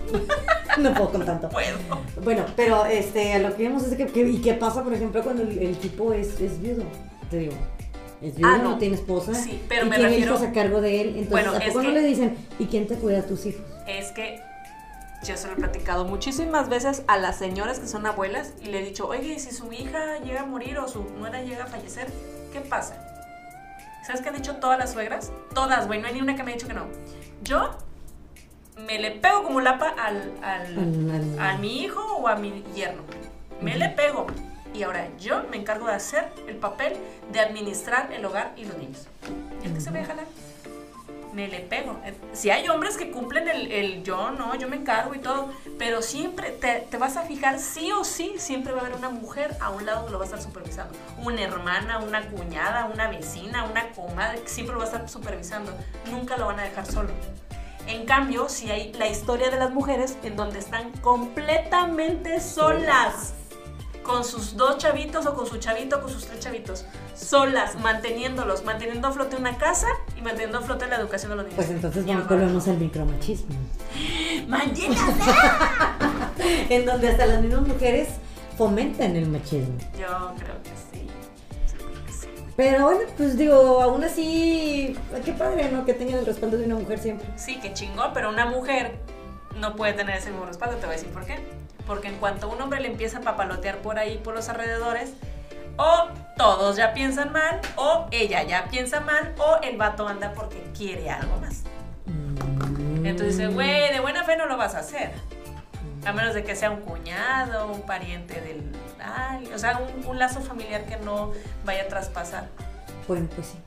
[0.77, 1.49] No puedo con tanto.
[1.49, 1.77] puedo.
[2.23, 5.43] Bueno, pero este, lo que vemos es que, que- ¿y qué pasa, por ejemplo, cuando
[5.43, 6.83] el, el tipo es, es viudo?
[7.29, 7.53] Te digo,
[8.21, 8.71] es viudo, Ah, no.
[8.71, 8.77] no.
[8.77, 9.33] tiene esposa.
[9.33, 11.07] Sí, pero y me tiene refiero- hijos a cargo de él.
[11.17, 13.61] Entonces, Bueno, ¿a poco no le dicen, ¿y quién te cuida a tus hijos?
[13.87, 14.39] Es que
[15.23, 18.79] yo se lo he platicado muchísimas veces a las señoras que son abuelas y le
[18.81, 21.67] he dicho, oye, ¿y si su hija llega a morir o su nuera llega a
[21.67, 22.07] fallecer,
[22.53, 23.01] ¿qué pasa?
[24.05, 25.31] ¿Sabes qué han dicho todas las suegras?
[25.55, 26.85] Todas, güey, no hay ni una que me ha dicho que no.
[27.43, 27.75] Yo
[28.77, 32.63] me le pego como lapa al, al, Al- al- a mi hijo o a mi
[32.75, 33.01] yerno.
[33.61, 34.27] Me le pego.
[34.73, 36.97] Y ahora yo me encargo de hacer el papel
[37.31, 39.07] de administrar el hogar y los niños.
[39.63, 40.25] ¿Y el que se a jalar?
[41.33, 41.97] Me le pego.
[42.33, 46.01] Si hay hombres que cumplen el, el yo, no, yo me encargo y todo, pero
[46.01, 49.55] siempre te, te vas a fijar, sí o sí, siempre va a haber una mujer
[49.59, 50.93] a un lado que lo va a estar supervisando.
[51.23, 55.73] Una hermana, una cuñada, una vecina, una comadre, siempre lo va a estar supervisando.
[56.09, 57.09] Nunca lo van a dejar solo.
[57.87, 63.33] En cambio, si hay la historia de las mujeres en donde están completamente solas,
[64.05, 68.63] con sus dos chavitos o con su chavito o con sus tres chavitos, solas, manteniéndolos,
[68.63, 71.55] manteniendo a flote una casa y manteniendo a flote la educación de los niños.
[71.57, 73.55] Pues entonces Y vamos, mamá, volvemos al micromachismo.
[74.47, 75.01] ¡Maldita
[76.69, 78.09] en donde hasta las mismas mujeres
[78.57, 79.75] fomentan el machismo.
[79.99, 80.84] Yo creo que sí.
[82.55, 85.85] Pero bueno, pues digo, aún así, qué padre, ¿no?
[85.85, 87.27] Que tengan el respaldo de una mujer siempre.
[87.35, 88.95] Sí, qué chingón, pero una mujer
[89.59, 90.77] no puede tener ese mismo respaldo.
[90.77, 91.39] Te voy a decir por qué.
[91.85, 95.13] Porque en cuanto un hombre le empieza a papalotear por ahí, por los alrededores,
[95.77, 100.63] o todos ya piensan mal, o ella ya piensa mal, o el vato anda porque
[100.75, 101.63] quiere algo más.
[102.05, 103.05] Mm.
[103.05, 105.11] Entonces dice, güey, de buena fe no lo vas a hacer.
[106.05, 108.63] A menos de que sea un cuñado, un pariente del...
[109.03, 111.31] ay, o sea, un, un lazo familiar que no
[111.63, 112.47] vaya a traspasar.
[113.07, 113.57] Bueno, pues sí.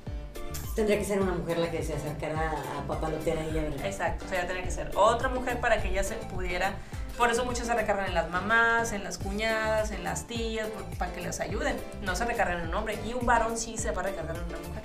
[0.75, 3.85] Tendría que ser una mujer la que se acercara a papalotear a ella, ¿verdad?
[3.85, 6.75] Exacto, o sea, tenía que ser otra mujer para que ella se pudiera
[7.17, 11.13] Por eso muchos se recargan en las mamás, en las cuñadas, en las tías, para
[11.13, 11.77] que les ayuden.
[12.03, 12.97] No se recargan en un hombre.
[13.05, 14.85] Y un varón sí se va a recargar en una mujer.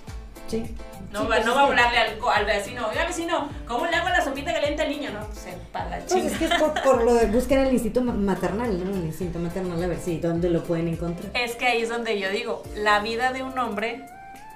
[0.53, 0.75] Sí.
[1.11, 2.87] No, Sí, va, pues no va a hablarle al, al vecino.
[2.89, 5.11] Oiga, vecino, ¿cómo le hago la sopita caliente al niño?
[5.11, 8.01] No, pues para la Pues es que es por, por lo de buscar el instinto
[8.01, 8.89] ma- maternal, ¿no?
[8.97, 11.29] El instinto maternal, a ver si dónde lo pueden encontrar.
[11.35, 14.05] Es que ahí es donde yo digo, la vida de un hombre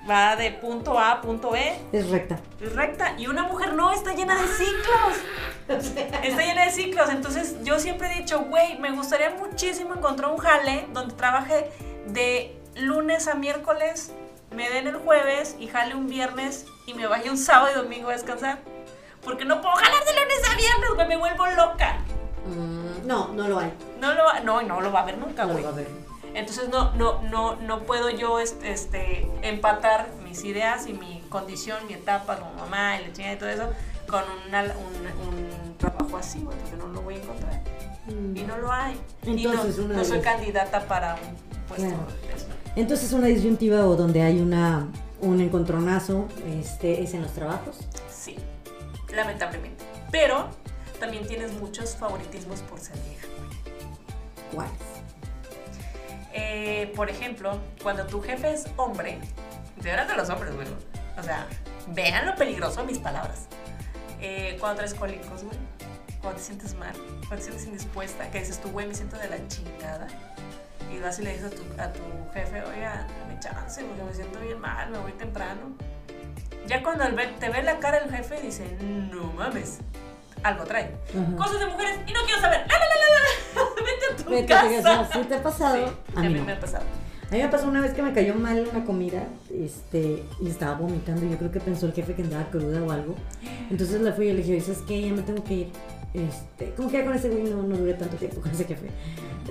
[0.09, 2.39] va de punto A a punto B, Es recta.
[2.61, 5.83] es recta, y una mujer no, está llena de ciclos.
[6.23, 10.37] Está llena de ciclos, entonces yo siempre he dicho, güey, me gustaría muchísimo encontrar un
[10.37, 11.69] jale donde trabaje
[12.07, 14.11] de lunes a miércoles,
[14.51, 18.09] me den el jueves y jale un viernes y me vaya un sábado y domingo
[18.09, 18.59] a descansar.
[19.23, 21.97] Porque no puedo jalar de lunes a viernes, güey, me vuelvo loca.
[22.45, 23.73] Mm, no, no lo hay.
[23.99, 25.63] No lo, va- no, no lo va a ver nunca, No güey.
[25.63, 25.89] lo va a ver.
[26.33, 31.85] Entonces no, no, no, no puedo yo este, este, empatar mis ideas y mi condición,
[31.87, 33.69] mi etapa como mamá y la chingada y todo eso
[34.07, 35.05] con una- un,
[35.65, 37.61] un trabajo así, güey, porque no lo voy a encontrar.
[38.07, 38.97] Y no lo hay.
[39.23, 41.35] Entonces, y no, no soy candidata para un
[41.67, 41.87] puesto.
[41.87, 42.07] Claro.
[42.77, 44.87] Entonces una disyuntiva o donde hay una
[45.19, 46.27] un encontronazo
[46.59, 47.79] este, es en los trabajos.
[48.07, 48.35] Sí,
[49.13, 49.83] lamentablemente.
[50.11, 50.47] Pero
[50.99, 53.25] también tienes muchos favoritismos por ser vieja.
[54.53, 54.73] ¿Cuáles?
[56.33, 59.17] Eh, por ejemplo, cuando tu jefe es hombre,
[59.77, 60.67] de verdad de los hombres, güey.
[61.19, 61.47] O sea,
[61.87, 63.47] vean lo peligroso de mis palabras.
[64.21, 65.57] Eh, cuando traes cólicos, güey.
[66.21, 66.93] Cuando te sientes mal,
[67.27, 70.07] cuando te sientes indispuesta, que dices tú, güey, me siento de la chingada.
[70.93, 72.01] Y vas y le dices a tu, a tu
[72.33, 75.61] jefe, oiga, me chance, porque me siento bien mal, me voy temprano.
[76.67, 77.05] Ya cuando
[77.39, 79.79] te ve la cara el jefe, dice, no mames,
[80.43, 80.91] algo trae.
[81.09, 81.35] Ajá.
[81.37, 82.61] Cosas de mujeres y no quiero saber.
[82.67, 83.69] ¡La, la, la, la, la!
[83.85, 85.09] Vete a tu Vete casa.
[85.13, 85.87] ¿Sí te ha pasado?
[85.87, 86.43] Sí, A mí no.
[86.45, 86.83] me ha pasado.
[87.29, 89.23] A mí me pasó una vez que me cayó mal una comida,
[89.53, 91.25] este, y estaba vomitando.
[91.25, 93.15] y Yo creo que pensó el jefe que andaba cruda o algo.
[93.69, 95.01] Entonces le fui y le dije, ¿sabes qué?
[95.01, 95.71] Ya me tengo que ir.
[96.13, 98.87] Este, como que ya con ese güey no, no duré tanto tiempo con ese jefe.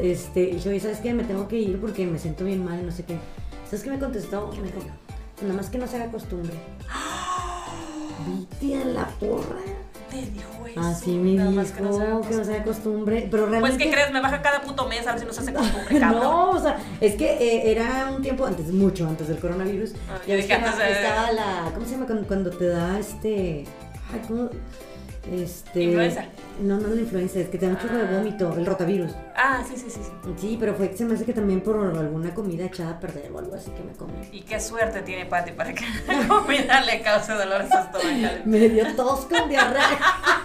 [0.01, 1.15] Este, y yo, ¿sabes qué?
[1.15, 3.17] Me tengo que ir porque me siento bien mal, no sé qué.
[3.67, 4.49] ¿Sabes qué me contestó?
[4.61, 4.79] Me dijo,
[5.43, 6.53] nada más que no se haga costumbre.
[8.27, 9.61] Viste a la porra.
[10.11, 10.81] Te dijo eso.
[10.81, 13.29] Así me nada dijo más que no se haga no costumbre.
[13.31, 13.85] Pero Pues, realmente.
[13.85, 14.13] ¿qué crees?
[14.13, 16.23] Me baja cada puto mes a ver si no se hace costumbre, cabrón.
[16.23, 19.93] No, o sea, es que eh, era un tiempo antes, mucho antes del coronavirus.
[20.11, 22.67] Ah, Ya ves dije que antes de- estaba la, ¿cómo se llama cuando, cuando te
[22.69, 23.65] da este,
[24.13, 24.49] ay, cómo,
[25.33, 26.25] este, Influenza.
[26.61, 28.19] No, no la influenza, es que te da un chorro de Ah.
[28.19, 29.13] vómito, el rotavirus.
[29.37, 30.33] Ah, sí, sí, sí, sí.
[30.39, 33.31] Sí, pero fue que se me hace que también por alguna comida echada a perder
[33.33, 34.13] o algo así que me comí.
[34.33, 38.47] Y qué suerte tiene Patty para que la comida le cause dolores estomacales.
[38.47, 39.99] Me dio tos con diarrea.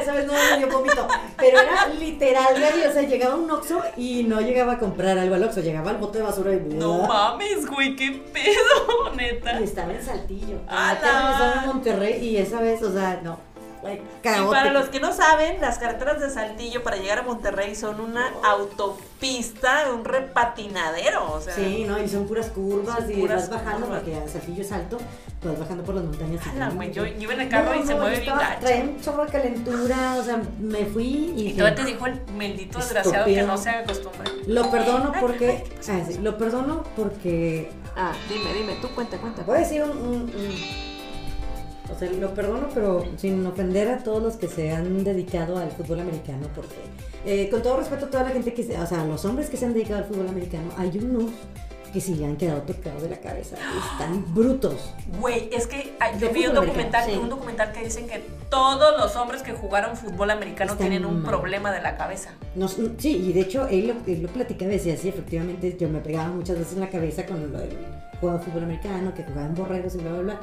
[0.00, 1.06] Esa vez no me dio vómito,
[1.36, 5.34] pero era literal, güey, o sea, llegaba un Oxxo y no llegaba a comprar algo
[5.34, 9.60] al Oxxo, llegaba al bote de basura y No mames, güey, qué pedo, neta.
[9.60, 10.58] Y estaba en Saltillo.
[10.68, 13.38] Acá estaba en Monterrey y esa vez, o sea, no.
[13.82, 18.00] Y para los que no saben, las carreteras de Saltillo para llegar a Monterrey son
[18.00, 21.32] una autopista, un repatinadero.
[21.32, 24.02] O sea, Sí, no, y son puras curvas Son y puras vas bajando curvas.
[24.02, 24.98] porque Saltillo es alto,
[25.40, 26.46] pues vas bajando por las montañas.
[26.48, 26.82] ala, ¿no?
[26.84, 28.60] yo, yo iba en el carro No, y se no, mueve bien estaba- gacho.
[28.60, 31.40] Traía un chorro de calentura, o sea, me fui y.
[31.40, 34.30] Y dije, todavía te dijo el maldito desgraciado que no se haga costumbre.
[34.46, 35.64] Lo perdono Ay, porque.
[35.88, 37.70] ah, sí, lo perdono porque.
[37.96, 39.42] Ah, dime, dime, tú cuenta, cuenta.
[39.42, 39.90] Voy a decir un.
[39.90, 40.85] un- un-
[41.94, 45.70] o sea, lo perdono, pero sin ofender a todos los que se han dedicado al
[45.70, 46.74] fútbol americano, porque
[47.24, 49.48] eh, con todo respeto a toda la gente que, se, o sea, a los hombres
[49.50, 51.30] que se han dedicado al fútbol americano, hay unos
[51.92, 53.56] que sí han quedado tocados de la cabeza,
[53.92, 54.92] están brutos.
[55.18, 57.16] Güey, es que yo vi un documental, sí.
[57.16, 61.22] un documental que dicen que todos los hombres que jugaron fútbol americano Están tienen un
[61.22, 61.30] mal.
[61.30, 62.30] problema de la cabeza.
[62.54, 66.00] Nos- sí, y de hecho él lo, él lo platicaba, decía, sí, efectivamente, yo me
[66.00, 67.70] pegaba muchas veces en la cabeza con lo del
[68.20, 70.40] juego de fútbol americano, que jugaban borregos y bla, bla, bla.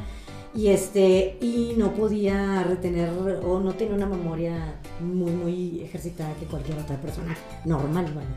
[0.56, 3.10] Y este, y no podía retener,
[3.44, 7.36] o no tenía una memoria muy, muy ejercitada que cualquier otra persona
[7.66, 8.28] normal, ¿vale?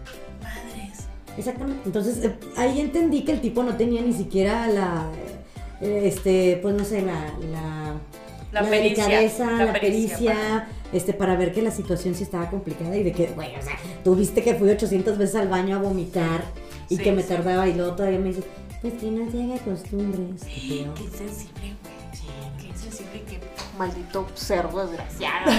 [0.43, 1.07] Madres.
[1.37, 1.83] Exactamente.
[1.85, 5.11] Entonces, eh, ahí entendí que el tipo no tenía ni siquiera la,
[5.83, 7.95] eh, este, pues no sé, la, la,
[8.53, 12.49] La pericia, delicadeza, la la, pericia, pericia, este, para ver que la situación sí estaba
[12.49, 15.77] complicada y de que, güey, o sea, tú viste que fui 800 veces al baño
[15.77, 16.43] a vomitar
[16.89, 17.29] y Sí, que me sí.
[17.29, 18.45] tardaba y luego todavía me dices,
[18.81, 20.95] pues que no se haga costumbre, estúpido.
[20.95, 21.75] Qué insensible,
[23.79, 25.51] maldito cerdo desgraciado.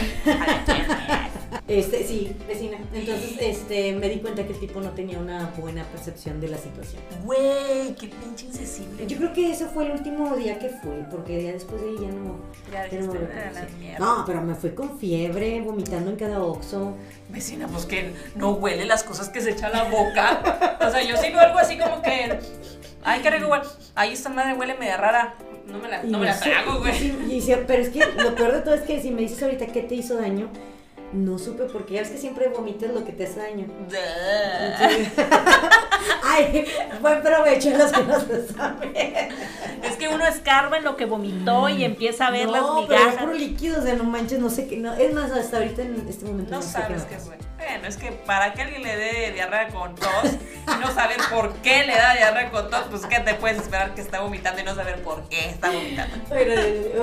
[1.67, 2.77] Este, sí, vecina.
[2.93, 6.57] Entonces, este, me di cuenta que el tipo no tenía una buena percepción de la
[6.57, 7.01] situación.
[7.23, 9.05] Güey, qué pinche insensible.
[9.07, 11.95] Yo creo que ese fue el último día que fui, porque ya después de ahí
[12.01, 12.37] ya no.
[12.71, 13.69] Ya ya no "Ah, la conocer".
[13.79, 13.99] mierda.
[14.05, 16.95] No, pero me fui con fiebre, vomitando en cada oxo.
[17.29, 20.77] Vecina, pues que no huele las cosas que se echa a la boca.
[20.85, 22.39] O sea, yo sí veo algo así como que.
[23.03, 23.63] Ay, qué rico, igual.
[23.95, 25.35] Ay, esta madre huele media rara.
[25.71, 27.41] No me la, no me la trago, güey.
[27.41, 29.81] sí, pero es que lo peor de todo es que si me dices ahorita qué
[29.81, 30.49] te hizo daño,
[31.13, 33.65] No supe porque ya ves que siempre vomitas lo que te hace daño.
[36.23, 36.65] Ay,
[37.01, 38.93] buen provecho los que no se saben.
[39.83, 42.99] Es que uno escarba en lo que vomitó y empieza a ver las no, pero
[42.99, 43.23] es migajas.
[43.23, 44.77] puro líquido, o sea, no manches, no sé qué.
[44.77, 47.37] No, es más, hasta ahorita en este momento No sabes qué qué fue.
[47.57, 50.09] Bueno, es que para que alguien le dé diarrea con tos
[50.67, 53.95] y no saber por qué le da diarrea con tos, pues ¿qué te puedes esperar
[53.95, 56.15] que está vomitando y no saber por qué está vomitando?
[56.29, 56.53] Pero,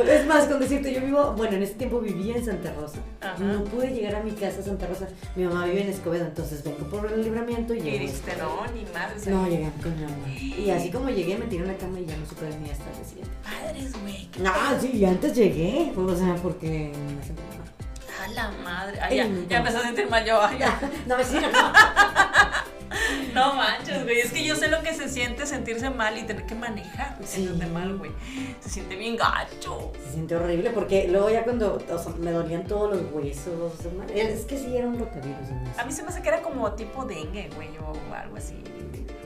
[0.02, 2.98] es más, con decirte, yo vivo, bueno, en ese tiempo vivía en Santa Rosa.
[3.20, 3.34] Ajá.
[3.38, 5.08] No pude llegar a mi casa Santa Rosa.
[5.36, 7.96] Mi mamá vive en Escobedo, entonces vengo por el libramiento y Y llego.
[7.96, 9.30] a dijiste, no, ni madre.
[9.30, 10.28] No, llegué con mi mamá.
[10.38, 12.70] Y así como llegué, me tiré en la cama y ya no supe de mí
[12.70, 13.32] hasta el siguiente.
[13.42, 14.28] Padres, güey.
[14.40, 18.24] No, sí, y antes llegué, pues, o sea, porque me.
[18.24, 18.98] A la madre.
[19.00, 20.40] Ay, ya, ya empecé a sentir mal yo.
[20.40, 20.80] Ay, ya.
[21.06, 21.48] No, sí, no.
[23.34, 24.20] No manches, güey.
[24.20, 27.42] Es que yo sé lo que se siente sentirse mal y tener que manejar Sí.
[27.46, 28.12] sentirte mal, güey.
[28.60, 29.92] Se siente bien gacho.
[30.04, 33.72] Se siente horrible porque luego ya cuando o sea, me dolían todos los huesos.
[34.14, 35.48] es que sí era un rotavirus.
[35.50, 35.70] ¿no?
[35.80, 38.62] A mí se me hace que era como tipo dengue, güey, o algo así.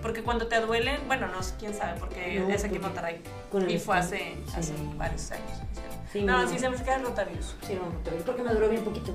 [0.00, 3.20] Porque cuando te duelen, bueno, no sé quién sabe, porque No, es aquí en Monterrey.
[3.68, 4.52] Y fue hace, Sí.
[4.56, 5.50] hace varios años.
[6.12, 7.56] Sí, no, sí se me hace que era rotavirus.
[7.66, 9.14] Sí, era un rotavirus porque me duró bien poquito.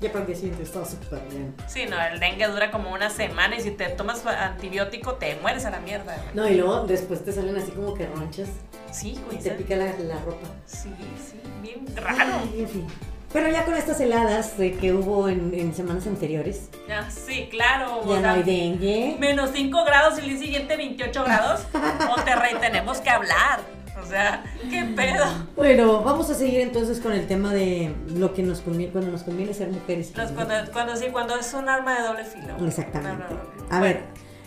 [0.00, 1.54] Ya para el día siguiente estaba súper bien.
[1.66, 5.64] Sí, no, el dengue dura como una semana y si te tomas antibiótico te mueres
[5.64, 6.34] a la mierda, güey.
[6.34, 8.48] No, y luego después te salen así como que ronchas
[8.92, 9.38] Sí, y güey.
[9.38, 9.58] te ¿sabes?
[9.62, 10.46] pica la, la ropa.
[10.66, 10.90] Sí,
[11.30, 12.40] sí, bien raro.
[12.42, 12.86] Ay, en fin.
[13.32, 18.00] Pero ya con estas heladas de que hubo en, en semanas anteriores, Ya, sí, claro.
[18.02, 19.16] o ya no hay dengue.
[19.18, 21.60] menos 5 grados y el día siguiente 28 grados.
[22.06, 23.60] Monterrey, tenemos que hablar.
[24.06, 25.24] O sea, ¿qué pedo?
[25.56, 29.22] Bueno, vamos a seguir entonces con el tema de lo que nos conviene, cuando nos
[29.24, 30.12] conviene ser mujeres.
[30.16, 32.66] Los- cuando, cuando sí, cuando es un arma de doble filo.
[32.66, 33.24] Exactamente.
[33.70, 34.00] A ver,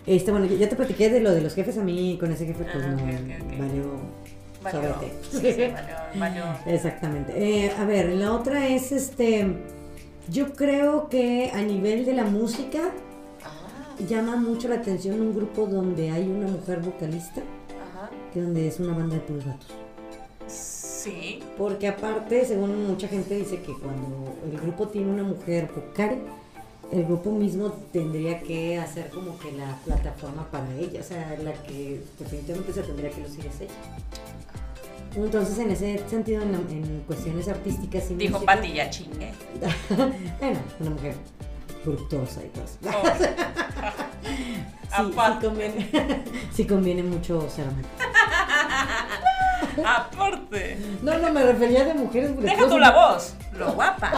[0.05, 2.63] este, bueno, ya- te platiqué de lo de los jefes, a mí con ese jefe
[2.63, 3.59] pues Ah, no ok, ok, ok.
[3.59, 4.29] valió
[4.61, 4.95] Valió,
[5.31, 6.43] sí, sí, valió, valió.
[6.65, 7.33] Exactamente.
[7.65, 9.55] Eh, a ver, la otra es este,
[10.29, 12.79] yo creo que a nivel de la música
[13.43, 17.41] Ah, llama mucho la atención un grupo donde hay una mujer vocalista.
[18.33, 19.67] Que donde es una banda de puros vatos.
[20.47, 21.39] Sí.
[21.57, 26.17] Porque aparte, según mucha gente dice que cuando el grupo tiene una mujer vocal,
[26.91, 31.53] el grupo mismo tendría que hacer como que la plataforma para ella, o sea, la
[31.63, 33.71] que definitivamente se tendría que lucir es ella.
[35.15, 39.31] Entonces, en ese sentido, en, en cuestiones artísticas y Dijo música- Pati, ya chingue.
[40.39, 41.15] bueno, una mujer
[41.93, 42.77] voluptuosa y cosas.
[42.85, 43.03] Oh.
[44.89, 45.11] Sí, sí
[45.45, 45.89] conviene,
[46.55, 47.65] sí conviene mucho ser.
[49.85, 50.77] Aparte.
[51.03, 52.69] No, no, me refería de mujeres Deja voluptuosas.
[52.69, 53.33] tú la voz.
[53.57, 54.11] Lo guapa.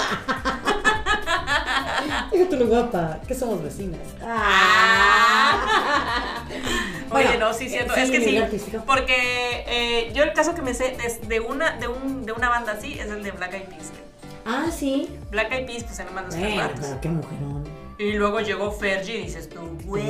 [2.32, 4.00] Deja tú lo guapa, que somos vecinas.
[4.24, 5.58] Ah.
[7.12, 7.94] Oye, Bueno, no, sí, siento.
[7.96, 8.38] eh, es que sí, sí.
[8.38, 8.84] artístico.
[8.86, 12.48] Porque eh, yo el caso que me sé de, de una, de, un, de una
[12.50, 13.92] banda así es el de Black Eyed Peas.
[14.46, 15.10] Ah, sí.
[15.30, 17.64] Black Eyed Peas, pues eran bandas tres Bueno, pero qué mujerón.
[17.98, 20.04] Y luego llegó Fergie y dices tú, güey.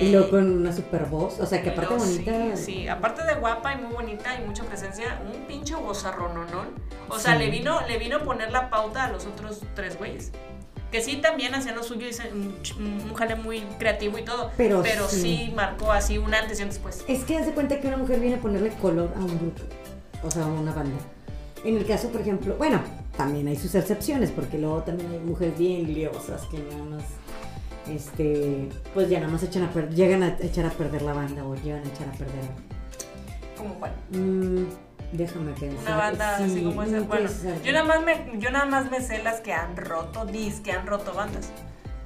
[0.00, 2.56] Y luego con una super voz, o sea, que aparte bonita.
[2.56, 6.68] Sí, sí, aparte de guapa y muy bonita y mucha presencia, un pinche vozarrononón.
[7.08, 7.38] O sea, Sí.
[7.38, 10.32] le vino, le vino a poner la pauta a los otros tres güeyes.
[10.90, 14.50] Que sí también hacían lo suyo, un, jale muy creativo y todo.
[14.56, 15.20] Pero sí.
[15.20, 15.52] sí.
[15.54, 17.04] marcó así un antes y un después.
[17.06, 19.62] Es que hace cuenta que una mujer viene a ponerle color a un grupo,
[20.24, 20.96] o sea, a una banda.
[21.64, 22.80] En el caso, por ejemplo, bueno,
[23.16, 27.02] también hay sus excepciones, porque luego también hay mujeres bien liosas que nada más,
[27.90, 31.54] este, pues ya nada más echan a llegan a echar a perder la banda o
[31.56, 32.44] llegan a echar a perder.
[33.56, 33.92] Como cuál.
[34.10, 34.66] Mm,
[35.12, 35.80] déjame pensar.
[35.82, 36.98] Una banda así Sí, como esa.
[36.98, 37.28] no Bueno,
[37.64, 40.72] yo nada, más me, yo nada más me sé las que han roto, dis que
[40.72, 41.50] han roto bandas.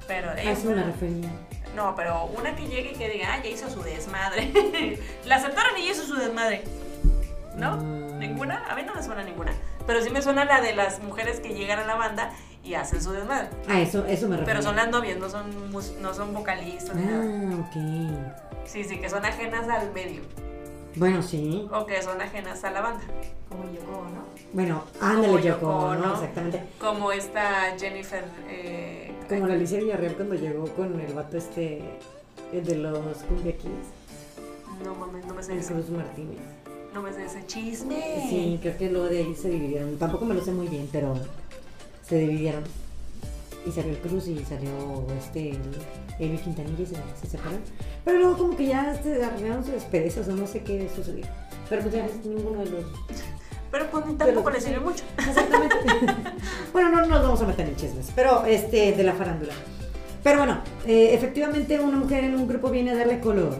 [0.07, 1.29] Pero A eh, eso me refería.
[1.75, 4.99] No, pero una que llegue y que diga, ah, ya hizo su desmadre.
[5.25, 6.63] la aceptaron y ya hizo su desmadre.
[7.57, 7.77] ¿No?
[7.77, 8.12] Mm.
[8.27, 8.63] ¿Ninguna?
[8.69, 9.53] A mí no me suena ninguna.
[9.85, 12.31] Pero sí me suena la de las mujeres que llegan a la banda
[12.63, 13.49] y hacen su desmadre.
[13.67, 14.45] Ah, eso, eso me refería.
[14.45, 16.95] Pero son las novias, no son, mus- no son vocalistas.
[16.95, 17.23] ni nada.
[17.23, 18.65] Ah, ok.
[18.65, 20.21] Sí, sí, que son ajenas al medio.
[20.95, 21.67] Bueno, sí.
[21.73, 23.03] O que son ajenas a la banda.
[23.49, 24.23] Como Yoko, ¿no?
[24.53, 26.05] Bueno, ándale, Como Yoko, Yoko, ¿no?
[26.07, 26.13] ¿no?
[26.13, 26.63] Exactamente.
[26.79, 28.23] Como esta Jennifer.
[28.47, 31.81] Eh, Como la Alicia Villarreal cuando llegó con el vato este,
[32.53, 33.87] el de los Cumbia Kings,
[34.83, 36.39] No mames, no me sé el Cruz Martínez.
[36.93, 38.27] No me sé ese chisme.
[38.29, 39.97] Sí, creo que luego de ahí se dividieron.
[39.97, 41.15] Tampoco me lo sé muy bien, pero
[42.07, 42.63] se dividieron.
[43.65, 45.57] Y salió el Cruz y salió este,
[46.19, 47.61] Elvi Quintanilla y se, se separaron.
[48.03, 51.25] Pero luego como que ya se arreglaron sus perezas o no sé qué sucedió.
[51.69, 52.85] Pero pues ya ves, ninguno de los...
[53.71, 55.03] Pero pues tampoco le sirve mucho.
[55.17, 55.75] Exactamente.
[56.71, 59.53] bueno, no nos vamos a meter en chismes, pero este, de la farándula.
[60.23, 63.57] Pero bueno, eh, efectivamente una mujer en un grupo viene a darle color.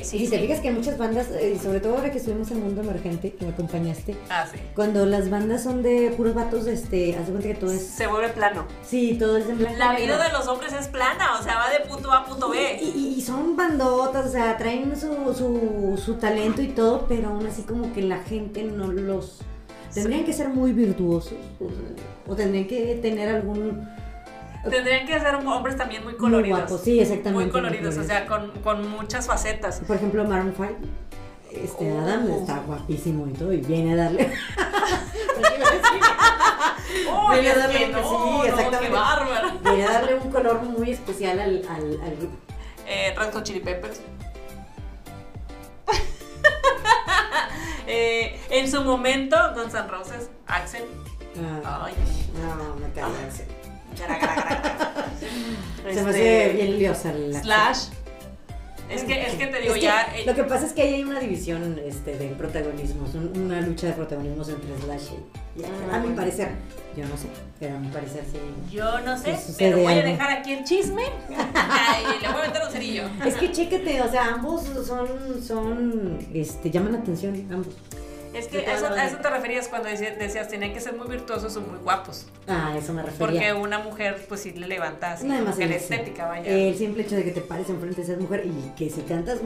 [0.00, 0.18] Y sí.
[0.18, 2.80] si te fijas que muchas bandas, eh, y sobre todo ahora que estuvimos en Mundo
[2.82, 4.58] Emergente, que me acompañaste, Ah, sí.
[4.74, 7.82] cuando las bandas son de puros vatos, este, haz de cuenta que todo es...
[7.86, 8.66] Se vuelve plano.
[8.86, 11.56] Sí, todo es en blanco y La vida de los hombres es plana, o sea,
[11.56, 12.78] va de punto A a punto B.
[12.82, 17.28] Y, y- y son bandotas, o sea, traen su, su, su talento y todo, pero
[17.30, 19.38] aún así como que la gente no los...
[19.94, 23.86] Tendrían que ser muy virtuosos, o, o tendrían que tener algún...
[24.68, 26.60] Tendrían que ser hombres también muy Muy coloridos.
[26.60, 27.44] guapos, sí, exactamente.
[27.44, 29.80] Muy coloridos, o sea, con, con muchas facetas.
[29.86, 30.68] Por ejemplo, Maroon 5,
[31.50, 32.00] este Oh.
[32.00, 34.32] Adam está guapísimo y todo, y viene a darle...
[36.92, 38.02] ¡Uy, Viene a darle un- no,
[38.42, 38.96] sí, exactamente.
[39.64, 42.36] viene a darle un color muy especial al, al, al grupo.
[42.86, 44.00] Eh, Red Hot Chili Peppers.
[47.86, 50.84] Eh, en su momento, Guns N' Roses, Axel.
[51.64, 51.94] Ah, Ay,
[52.40, 53.46] no, me cae Axel.
[55.92, 57.78] Se me Este, hace bien liosa la Slash.
[58.90, 60.02] Es que, es que te digo, Es que ya.
[60.14, 63.60] eh, Lo que pasa es que ahí hay una división este, de protagonismos, un- una
[63.62, 65.12] lucha de protagonismos entre Slash
[65.56, 65.90] y, y Axel.
[65.94, 66.48] A mi parecer,
[66.94, 67.28] yo no sé,
[67.58, 68.38] pero a mi parecer sí.
[68.76, 71.04] Yo no sé, Sí, pero voy a dejar aquí el chisme.
[71.54, 73.04] Ay, le voy a meter un cerillo.
[73.24, 77.74] Es que chéquete, o sea, ambos son, son, este, llaman la atención, ambos.
[78.34, 81.54] Es que eso, a eso te referías cuando decías, decías tenían que ser muy virtuosos
[81.56, 82.26] o muy guapos.
[82.48, 83.54] Ah, eso me Porque refería.
[83.56, 86.50] una mujer, pues sí le levanta así, Nada más que la estética, vaya.
[86.50, 89.40] El simple hecho de que te pares enfrente de esa mujer y que si cantas,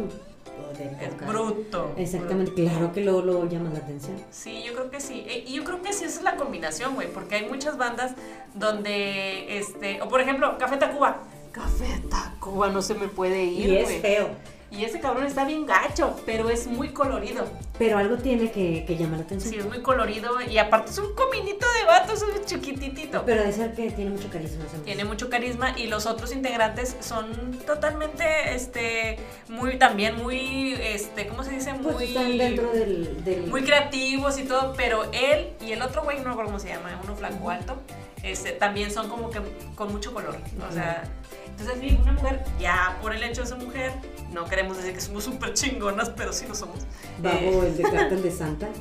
[1.00, 1.92] es bruto.
[1.96, 4.16] Exactamente, claro que luego, luego llamas la atención.
[4.30, 5.24] Sí, yo creo que sí.
[5.26, 7.08] Eh, Y yo creo que sí, esa es la combinación, güey.
[7.12, 8.12] Porque hay muchas bandas
[8.54, 11.22] donde, este, o por ejemplo, Café Tacuba.
[11.52, 14.00] Café Tacuba no se me puede ir, Y es güey.
[14.00, 14.28] feo,
[14.70, 17.44] Y ese cabrón está bien gacho, pero es muy colorido.
[17.78, 19.52] pero algo tiene que, que llamar la atención.
[19.52, 23.22] Sí, es muy colorido y aparte es un cominito de vato, es un chiquititito.
[23.24, 24.64] Pero de ser que tiene mucho carisma.
[24.84, 28.24] Tiene mucho carisma y los otros integrantes son totalmente,
[28.54, 31.72] este, muy, también muy, este, ¿cómo se dice?
[31.74, 33.24] Muy, Pues están dentro del...
[33.24, 36.58] del- muy creativos y todo, pero él y el otro güey, no me acuerdo cómo
[36.60, 37.76] se llama, uno flaco alto,
[38.22, 39.40] este, también son como que
[39.76, 40.36] con mucho color,
[40.68, 41.04] o sea,
[41.46, 43.92] entonces sí, una mujer, ya por el hecho de ser mujer,
[44.32, 46.80] no queremos decir que somos súper chingonas, pero sí lo somos.
[47.18, 48.68] Babo, Eh, el de cartel de Santa.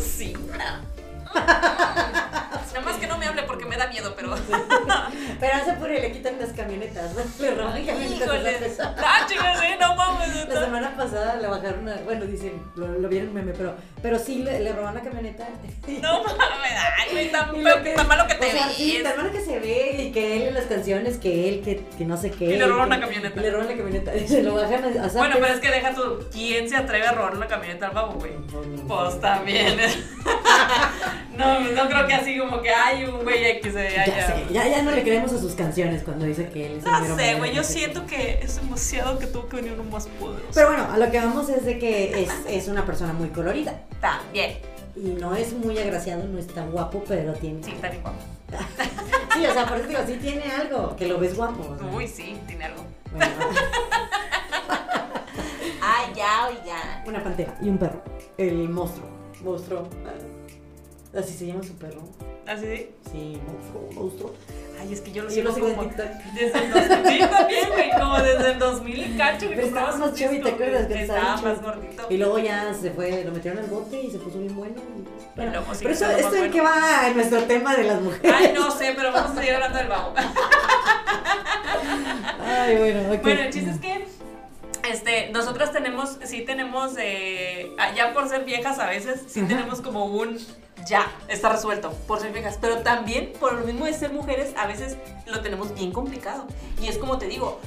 [0.00, 0.34] sí.
[2.76, 4.34] Nada más que no me hable porque me da miedo, pero...
[5.40, 7.20] Pero hace por le quitan las camionetas, ¿no?
[7.40, 8.80] Le roban camionetas.
[8.80, 10.48] Ah, chicas, sí, no mames.
[10.48, 14.42] La semana pasada le bajaron, a- bueno, dicen, lo, lo vieron meme, pero, pero sí
[14.42, 15.46] le, le roban la camioneta.
[16.02, 16.72] No mames,
[17.14, 19.96] ay, tan, que- tan malo que te o sea, sí, tan malo que se ve
[20.08, 22.44] y que él en las canciones, que él, que, que no sé qué.
[22.46, 23.38] Y le roban una camioneta.
[23.38, 24.14] y le roban la camioneta.
[24.16, 27.06] Y se lo bajan a, a Bueno, pero es que deja tú, ¿quién se atreve
[27.06, 28.32] a robar una camioneta al babo, güey?
[28.88, 29.78] Pues también.
[31.36, 34.26] No, no creo que así como que hay un güey se Ya haya.
[34.26, 36.90] sé, ya, ya no le creemos a sus canciones cuando dice que él es el
[36.92, 40.06] No mero sé, güey, yo siento que es demasiado que tuvo que venir uno más
[40.06, 40.48] poderoso.
[40.54, 43.80] Pero bueno, a lo que vamos es de que es, es una persona muy colorida.
[44.00, 44.58] También.
[44.96, 47.62] Y no es muy agraciado, no está guapo, pero tiene.
[47.62, 48.18] Sí, está bien guapo.
[49.34, 51.60] Sí, o sea, por eso digo, sí tiene algo, que lo ves guapo.
[51.74, 51.86] o sea.
[51.94, 52.82] Uy, sí, tiene algo.
[53.12, 53.30] Bueno,
[55.82, 57.02] Ay, ya, oiga.
[57.06, 58.02] una pantera y un perro.
[58.38, 59.06] El monstruo.
[59.42, 59.86] Monstruo.
[61.16, 62.02] Ah, Así se llama su perro.
[62.46, 62.90] ¿Así?
[63.10, 64.34] Sí, monstruo, monstruo.
[64.80, 65.82] Ay, es que yo lo Yo lo sigo como
[66.34, 67.06] desde el 2000.
[67.12, 69.46] Sí, también, güey, como desde el 2000 y cacho.
[69.48, 70.86] Pero estaba más chévere, ¿te acuerdas?
[70.86, 72.06] Que Estaba más gordito.
[72.10, 74.74] Y luego ya se fue, lo metieron al bote y se puso bien bueno.
[74.76, 76.52] y- Bueno, luego sí pero eso, esto en bueno.
[76.52, 78.32] qué va en nuestro tema de las mujeres.
[78.38, 80.12] Ay, no sé, pero vamos a seguir hablando del babo.
[82.44, 83.22] Ay, bueno, ok.
[83.22, 84.06] Bueno, el chiste es que
[84.90, 89.48] este, nosotras tenemos, sí tenemos, eh, ah, ya por ser viejas a veces, sí Ajá.
[89.48, 90.38] tenemos como un
[90.86, 92.58] ya, está resuelto, por ser viejas.
[92.60, 94.96] Pero también, por lo mismo de ser mujeres, a veces
[95.26, 96.46] lo tenemos bien complicado.
[96.80, 97.60] Y es como te digo,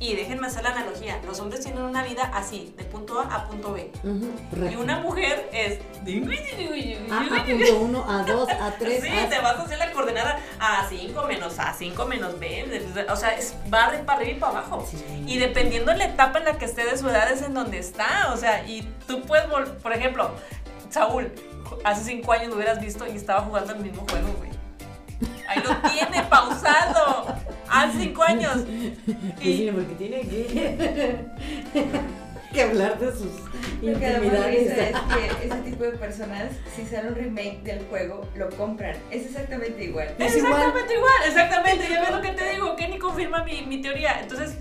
[0.00, 3.46] y déjenme hacer la analogía, los hombres tienen una vida así, de punto A a
[3.48, 3.92] punto B.
[4.70, 5.78] Y una mujer es...
[7.10, 9.28] A, a punto uno, a dos, a tres, Sí, a...
[9.28, 12.82] te vas a hacer la coordenada a 5 menos A, 5 menos B.
[13.10, 14.86] O sea, es, va de para arriba y para abajo.
[14.90, 14.96] Sí.
[15.26, 17.78] Y dependiendo de la etapa en la que esté de su edad es en donde
[17.78, 18.32] está.
[18.32, 20.30] O sea, y tú puedes, vol- por ejemplo,
[20.88, 21.30] Saúl,
[21.84, 24.50] hace 5 años lo hubieras visto y estaba jugando el mismo juego, güey.
[25.46, 27.34] Ahí lo tiene pausado.
[27.70, 28.52] Hace 5 años.
[29.42, 31.16] Sí, porque tiene que...
[32.52, 33.30] que hablar de sus
[33.80, 34.60] Lo que da más intimidades.
[34.70, 34.96] risa es
[35.38, 38.96] que ese tipo de personas, si sale un remake del juego, lo compran.
[39.10, 40.08] Es exactamente igual.
[40.18, 40.52] Es igual.
[40.52, 41.12] exactamente igual.
[41.26, 41.84] exactamente.
[41.88, 42.74] Ya ves lo que te digo.
[42.76, 44.20] Kenny confirma mi, mi teoría.
[44.20, 44.56] Entonces,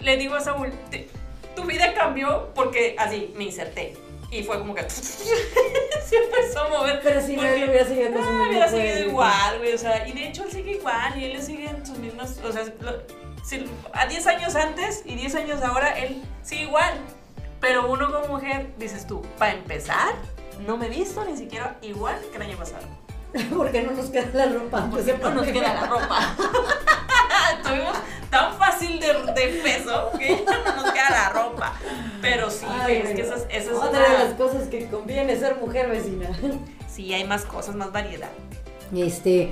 [0.00, 1.08] le digo a Saúl, "Te-
[1.56, 3.94] tu vida cambió porque así me inserté.
[4.32, 4.88] Y fue como que.
[4.90, 7.00] se empezó a mover.
[7.02, 9.78] Pero si no, él hubiera seguido con su Ah, mismo hubiera seguido igual, güey, o
[9.78, 12.50] sea, y de hecho él sigue igual y él le sigue en sus mismas, o
[12.50, 13.02] sea, lo-
[13.44, 16.94] si- a 10 años antes y 10 años ahora, él sigue igual.
[17.60, 20.14] Pero uno como mujer, dices tú, para empezar,
[20.66, 22.84] no me he visto ni siquiera igual que el año pasado.
[23.56, 24.88] Porque no nos queda la ropa.
[24.90, 26.36] Porque no nos queda la ropa.
[27.62, 27.96] Tuvimos
[28.30, 31.72] tan fácil de, de peso que ya no nos queda la ropa.
[32.20, 35.36] Pero sí, Ay, es que esa es, esa es Otra de las cosas que conviene
[35.36, 36.28] ser mujer vecina.
[36.92, 38.28] Sí, hay más cosas, más variedad.
[38.94, 39.50] Este,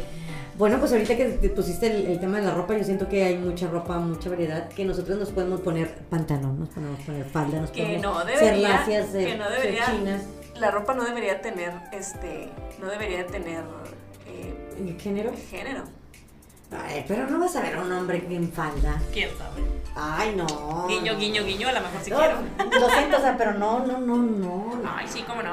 [0.58, 3.24] bueno, pues ahorita que te pusiste el, el tema de la ropa, yo siento que
[3.24, 7.62] hay mucha ropa, mucha variedad, que nosotros nos podemos poner pantalón, nos podemos poner falda,
[7.62, 10.22] nos Que podemos no ser debería, lacias, ser, que no ser chinas.
[10.60, 12.50] La ropa no debería tener, este,
[12.80, 13.64] no debería tener
[14.26, 15.32] eh, ¿En género?
[15.50, 15.84] género.
[16.72, 19.00] Ay, pero no vas a ver a un hombre en falda.
[19.12, 19.62] ¿Quién sabe?
[19.96, 20.86] Ay, no.
[20.86, 22.36] Guiño, guiño, guiño, a lo mejor si No, quiero.
[22.80, 24.80] Lo siento, o sea, pero no, no, no, no.
[24.86, 25.52] Ay, sí, cómo no.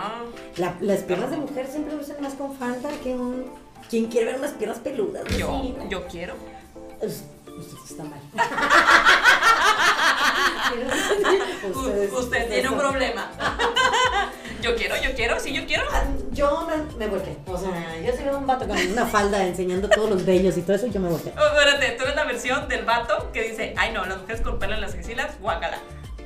[0.58, 3.45] La- las piernas de mujer siempre lucen más con falda que un...
[3.89, 5.24] ¿Quién quiere ver unas piernas peludas?
[5.38, 5.89] Yo, vecina?
[5.89, 6.36] yo quiero.
[7.01, 7.24] Us-
[7.58, 8.20] Usted está mal.
[12.20, 13.30] Usted tiene un problema.
[14.62, 15.84] yo quiero, yo quiero, sí, yo quiero.
[15.91, 17.38] Ah, Yo me, me volteé.
[17.47, 17.72] O sea,
[18.03, 20.99] yo soy un vato con una falda enseñando todos los vellos y todo eso, yo
[20.99, 21.34] me volteé.
[21.38, 24.60] Oh, espérate, tú eres la versión del vato que dice, ay no, las mujeres con
[24.60, 25.80] pelo en las axilas, guácala.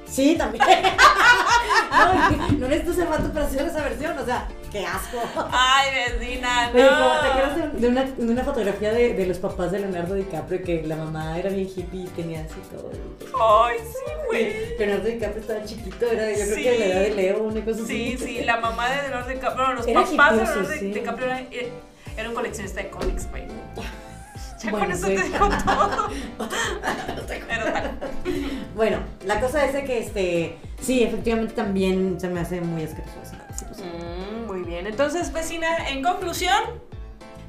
[0.06, 0.64] Sí, también.
[1.92, 5.17] no, no necesito ser vato para hacer esa versión, o sea, qué asco.
[5.51, 6.72] Ay, vecina, no.
[6.74, 6.82] Te
[7.28, 10.95] acuerdas de, una, de una fotografía de, de los papás de Leonardo DiCaprio que la
[10.95, 12.91] mamá era bien hippie y tenía así todo.
[13.65, 14.78] Ay, sí, güey.
[14.78, 16.63] Leonardo DiCaprio estaba chiquito, era yo creo Sí.
[16.63, 18.26] que de la edad de Leo, una cosa Sí, así.
[18.26, 20.91] sí, la mamá de Leonardo DiCaprio, bueno, los Era papás de Leonardo sí.
[20.91, 21.41] DiCaprio era,
[22.17, 23.43] era un coleccionista de cómics, güey.
[24.63, 25.15] Ya Bueno, con eso sí.
[25.15, 26.09] te digo todo.
[27.28, 27.91] Pero tal.
[28.76, 33.31] Bueno, la cosa es de que este, sí, efectivamente también se me hace muy asqueroso.
[34.92, 36.52] Entonces, vecina, en conclusión,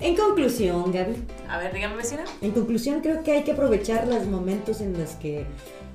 [0.01, 1.14] En conclusión, Gaby,
[1.49, 2.24] a ver, dígame, vecina.
[2.40, 5.47] en conclusión creo que hay que aprovechar los momentos en los que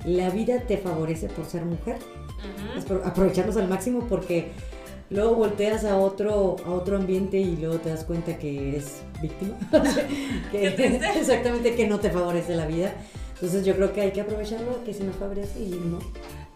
[0.04, 1.96] la vida te favorece por ser mujer.
[1.96, 2.78] Ujú.
[2.78, 4.52] Es por- aprovecharlos al máximo porque
[5.10, 9.56] luego volteas a otro, a otro ambiente y luego te das cuenta que eres víctima.
[10.52, 10.68] que,
[11.20, 12.92] exactamente que no te favorece la vida.
[13.34, 15.98] Entonces yo creo que hay que aprovecharlo, que si nos favorece y no.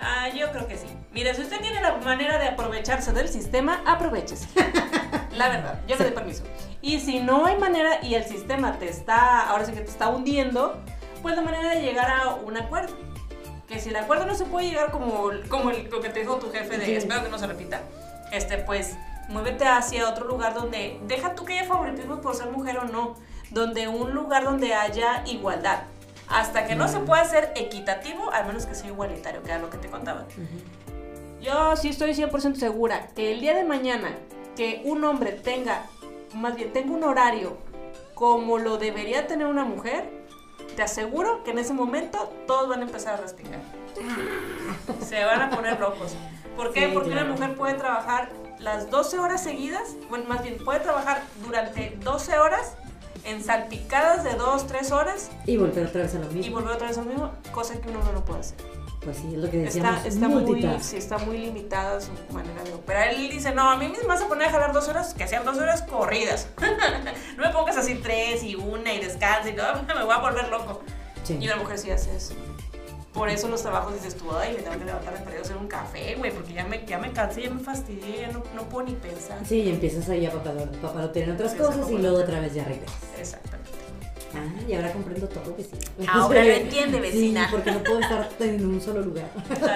[0.03, 0.87] Ah, yo creo que sí.
[1.13, 4.49] Mire, si usted tiene la manera de aprovecharse del sistema, aprovechese.
[5.37, 6.43] La verdad, yo le doy permiso.
[6.81, 10.09] Y si no hay manera y el sistema te está, ahora sí que te está
[10.09, 10.77] hundiendo,
[11.23, 12.95] pues la manera de llegar a un acuerdo.
[13.69, 16.37] Que si el acuerdo no se puede llegar como, como el, lo que te dijo
[16.37, 16.95] tu jefe de Sí.
[16.97, 17.81] espero que no se repita,
[18.33, 18.97] este, pues
[19.29, 23.15] muévete hacia otro lugar donde, deja tú que haya favoritismo por ser mujer o no,
[23.51, 25.85] donde un lugar donde haya igualdad.
[26.29, 29.71] Hasta que no se pueda ser equitativo, al menos que sea igualitario, que era lo
[29.71, 30.25] que te contaba.
[31.41, 34.11] Yo sí estoy 100% segura que el día de mañana
[34.57, 35.87] que un hombre tenga,
[36.35, 37.57] más bien tenga un horario
[38.15, 40.09] como lo debería tener una mujer,
[40.77, 43.61] te aseguro que en ese momento todos van a empezar a respingar.
[45.05, 46.15] Se van a poner locos.
[46.57, 46.87] ¿Por qué?
[46.87, 47.27] Sí, Porque claro.
[47.27, 52.39] una mujer puede trabajar las 12 horas seguidas, bueno, más bien puede trabajar durante 12
[52.39, 52.77] horas
[53.25, 56.57] en salpicadas de 2, 3 horas Y volver otra vez a lo y mismo.
[56.57, 58.57] volver otra vez al mismo, cosa que un hombre no puede hacer.
[59.05, 59.97] Pues sí, es lo que decíamos.
[60.05, 63.09] Está, está, muy, sí, está muy limitada su manera de operar.
[63.09, 65.45] Él dice, no, a mí me vas a poner a jalar dos horas, que sean
[65.45, 66.49] dos horas corridas.
[67.37, 70.49] no me pongas así tres y una y descansa y todo, me voy a volver
[70.49, 70.83] loco.
[71.25, 71.37] Sí.
[71.41, 72.35] Y una mujer sí hace eso.
[73.13, 75.57] Por eso los trabajos dices tú, ay, me tengo que levantar para ir a hacer
[75.59, 78.63] un café, güey, porque ya me, ya me cansé, ya me fastidié, ya no, no
[78.71, 79.39] puedo ni pensar.
[79.47, 82.65] Sí, y empiezas ahí a papalo- papalotear en otras cosas y luego otra vez ya
[82.65, 82.97] regresas.
[83.19, 83.71] Exactamente.
[84.35, 85.79] Ah, y ahora comprendo todo, vecina.
[86.13, 87.45] Ahora lo entiende, vecina.
[87.45, 89.29] Sí, porque no puedo estar en un solo lugar.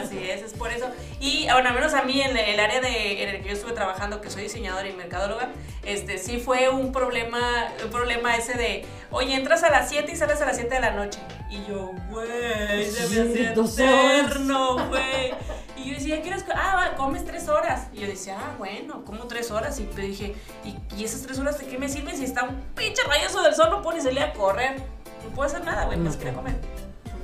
[0.03, 0.87] Así es, es por eso.
[1.21, 3.73] Y bueno, al menos a mí en el área de, en el que yo estuve
[3.73, 5.51] trabajando, que soy diseñadora y mercadóloga,
[5.85, 10.17] este sí fue un problema, un problema ese de, oye, entras a las 7 y
[10.17, 11.21] sales a las 7 de la noche.
[11.51, 13.79] Y yo, güey, se me Sí, horas.
[13.79, 15.35] eterno, güey.
[15.77, 16.45] Y yo decía, ¿quieres?
[16.53, 17.87] Ah, va, comes tres horas.
[17.93, 19.79] Y yo decía, ah, bueno, como tres horas.
[19.79, 20.35] Y te dije,
[20.65, 23.55] ¿y, y esas tres horas de qué me sirven si está un pinche rayazo del
[23.55, 23.69] sol?
[23.71, 24.77] No ni salir a correr.
[25.25, 26.49] No puedo hacer nada, güey, No, más quería claro.
[26.49, 26.61] comer.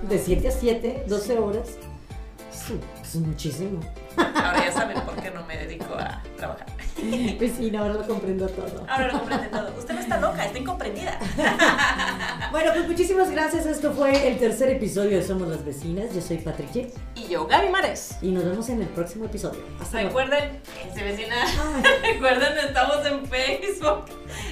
[0.08, 1.68] De 7 a 7, 12 horas.
[2.52, 3.80] Es, es muchísimo.
[4.16, 6.66] Ahora ya saben por qué no me dedico a trabajar.
[7.38, 8.84] Vecina, ahora lo comprendo todo.
[8.88, 9.72] Ahora lo comprende todo.
[9.78, 11.18] Usted no está loca, está incomprendida.
[12.50, 13.64] Bueno, pues muchísimas gracias.
[13.64, 16.14] Esto fue el tercer episodio de Somos las Vecinas.
[16.14, 18.16] Yo soy Patricia Y yo, Gaby Mares.
[18.20, 19.62] y nos vemos en el próximo episodio.
[19.80, 20.18] Hasta luego.
[20.20, 21.34] Recuerden, fíjense vecina,
[22.02, 24.04] recuerden, estamos en Facebook,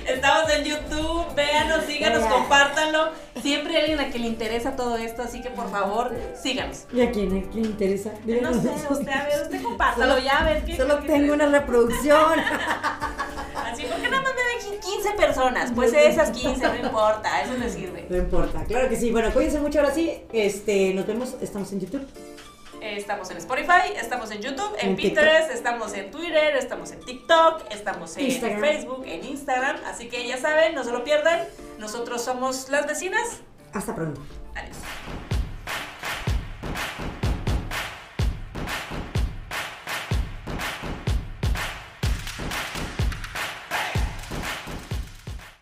[0.09, 3.11] estamos en YouTube, véanos, síganos, compártanlo.
[3.43, 6.85] Siempre hay alguien a quien le interesa todo esto, así que por favor, síganos.
[6.95, 8.13] ¿Y a quién, a quién le interesa?
[8.25, 10.77] No sé, usted, a ver, usted compártalo ya, a ver qué.
[10.77, 12.30] Solo qué- tengo una reproducción.
[12.39, 15.73] Así, ¿por qué nada más me ven 15 personas?
[15.75, 18.07] Pues esas 15, no importa, eso me sirve.
[18.09, 19.11] No importa, claro que sí.
[19.11, 20.23] Bueno, cuídense mucho ahora sí.
[20.33, 22.07] Este, nos vemos, estamos en YouTube.
[22.81, 25.23] Estamos en Spotify, estamos en YouTube, en, En TikTok.
[25.23, 28.61] Pinterest, estamos en Twitter, estamos en TikTok, estamos en Instagram.
[28.61, 29.77] Facebook, en Instagram.
[29.87, 31.41] Así que ya saben, no se lo pierdan.
[31.79, 33.41] Nosotros somos las vecinas.
[33.75, 34.23] Hasta pronto.
[34.55, 34.77] Adiós.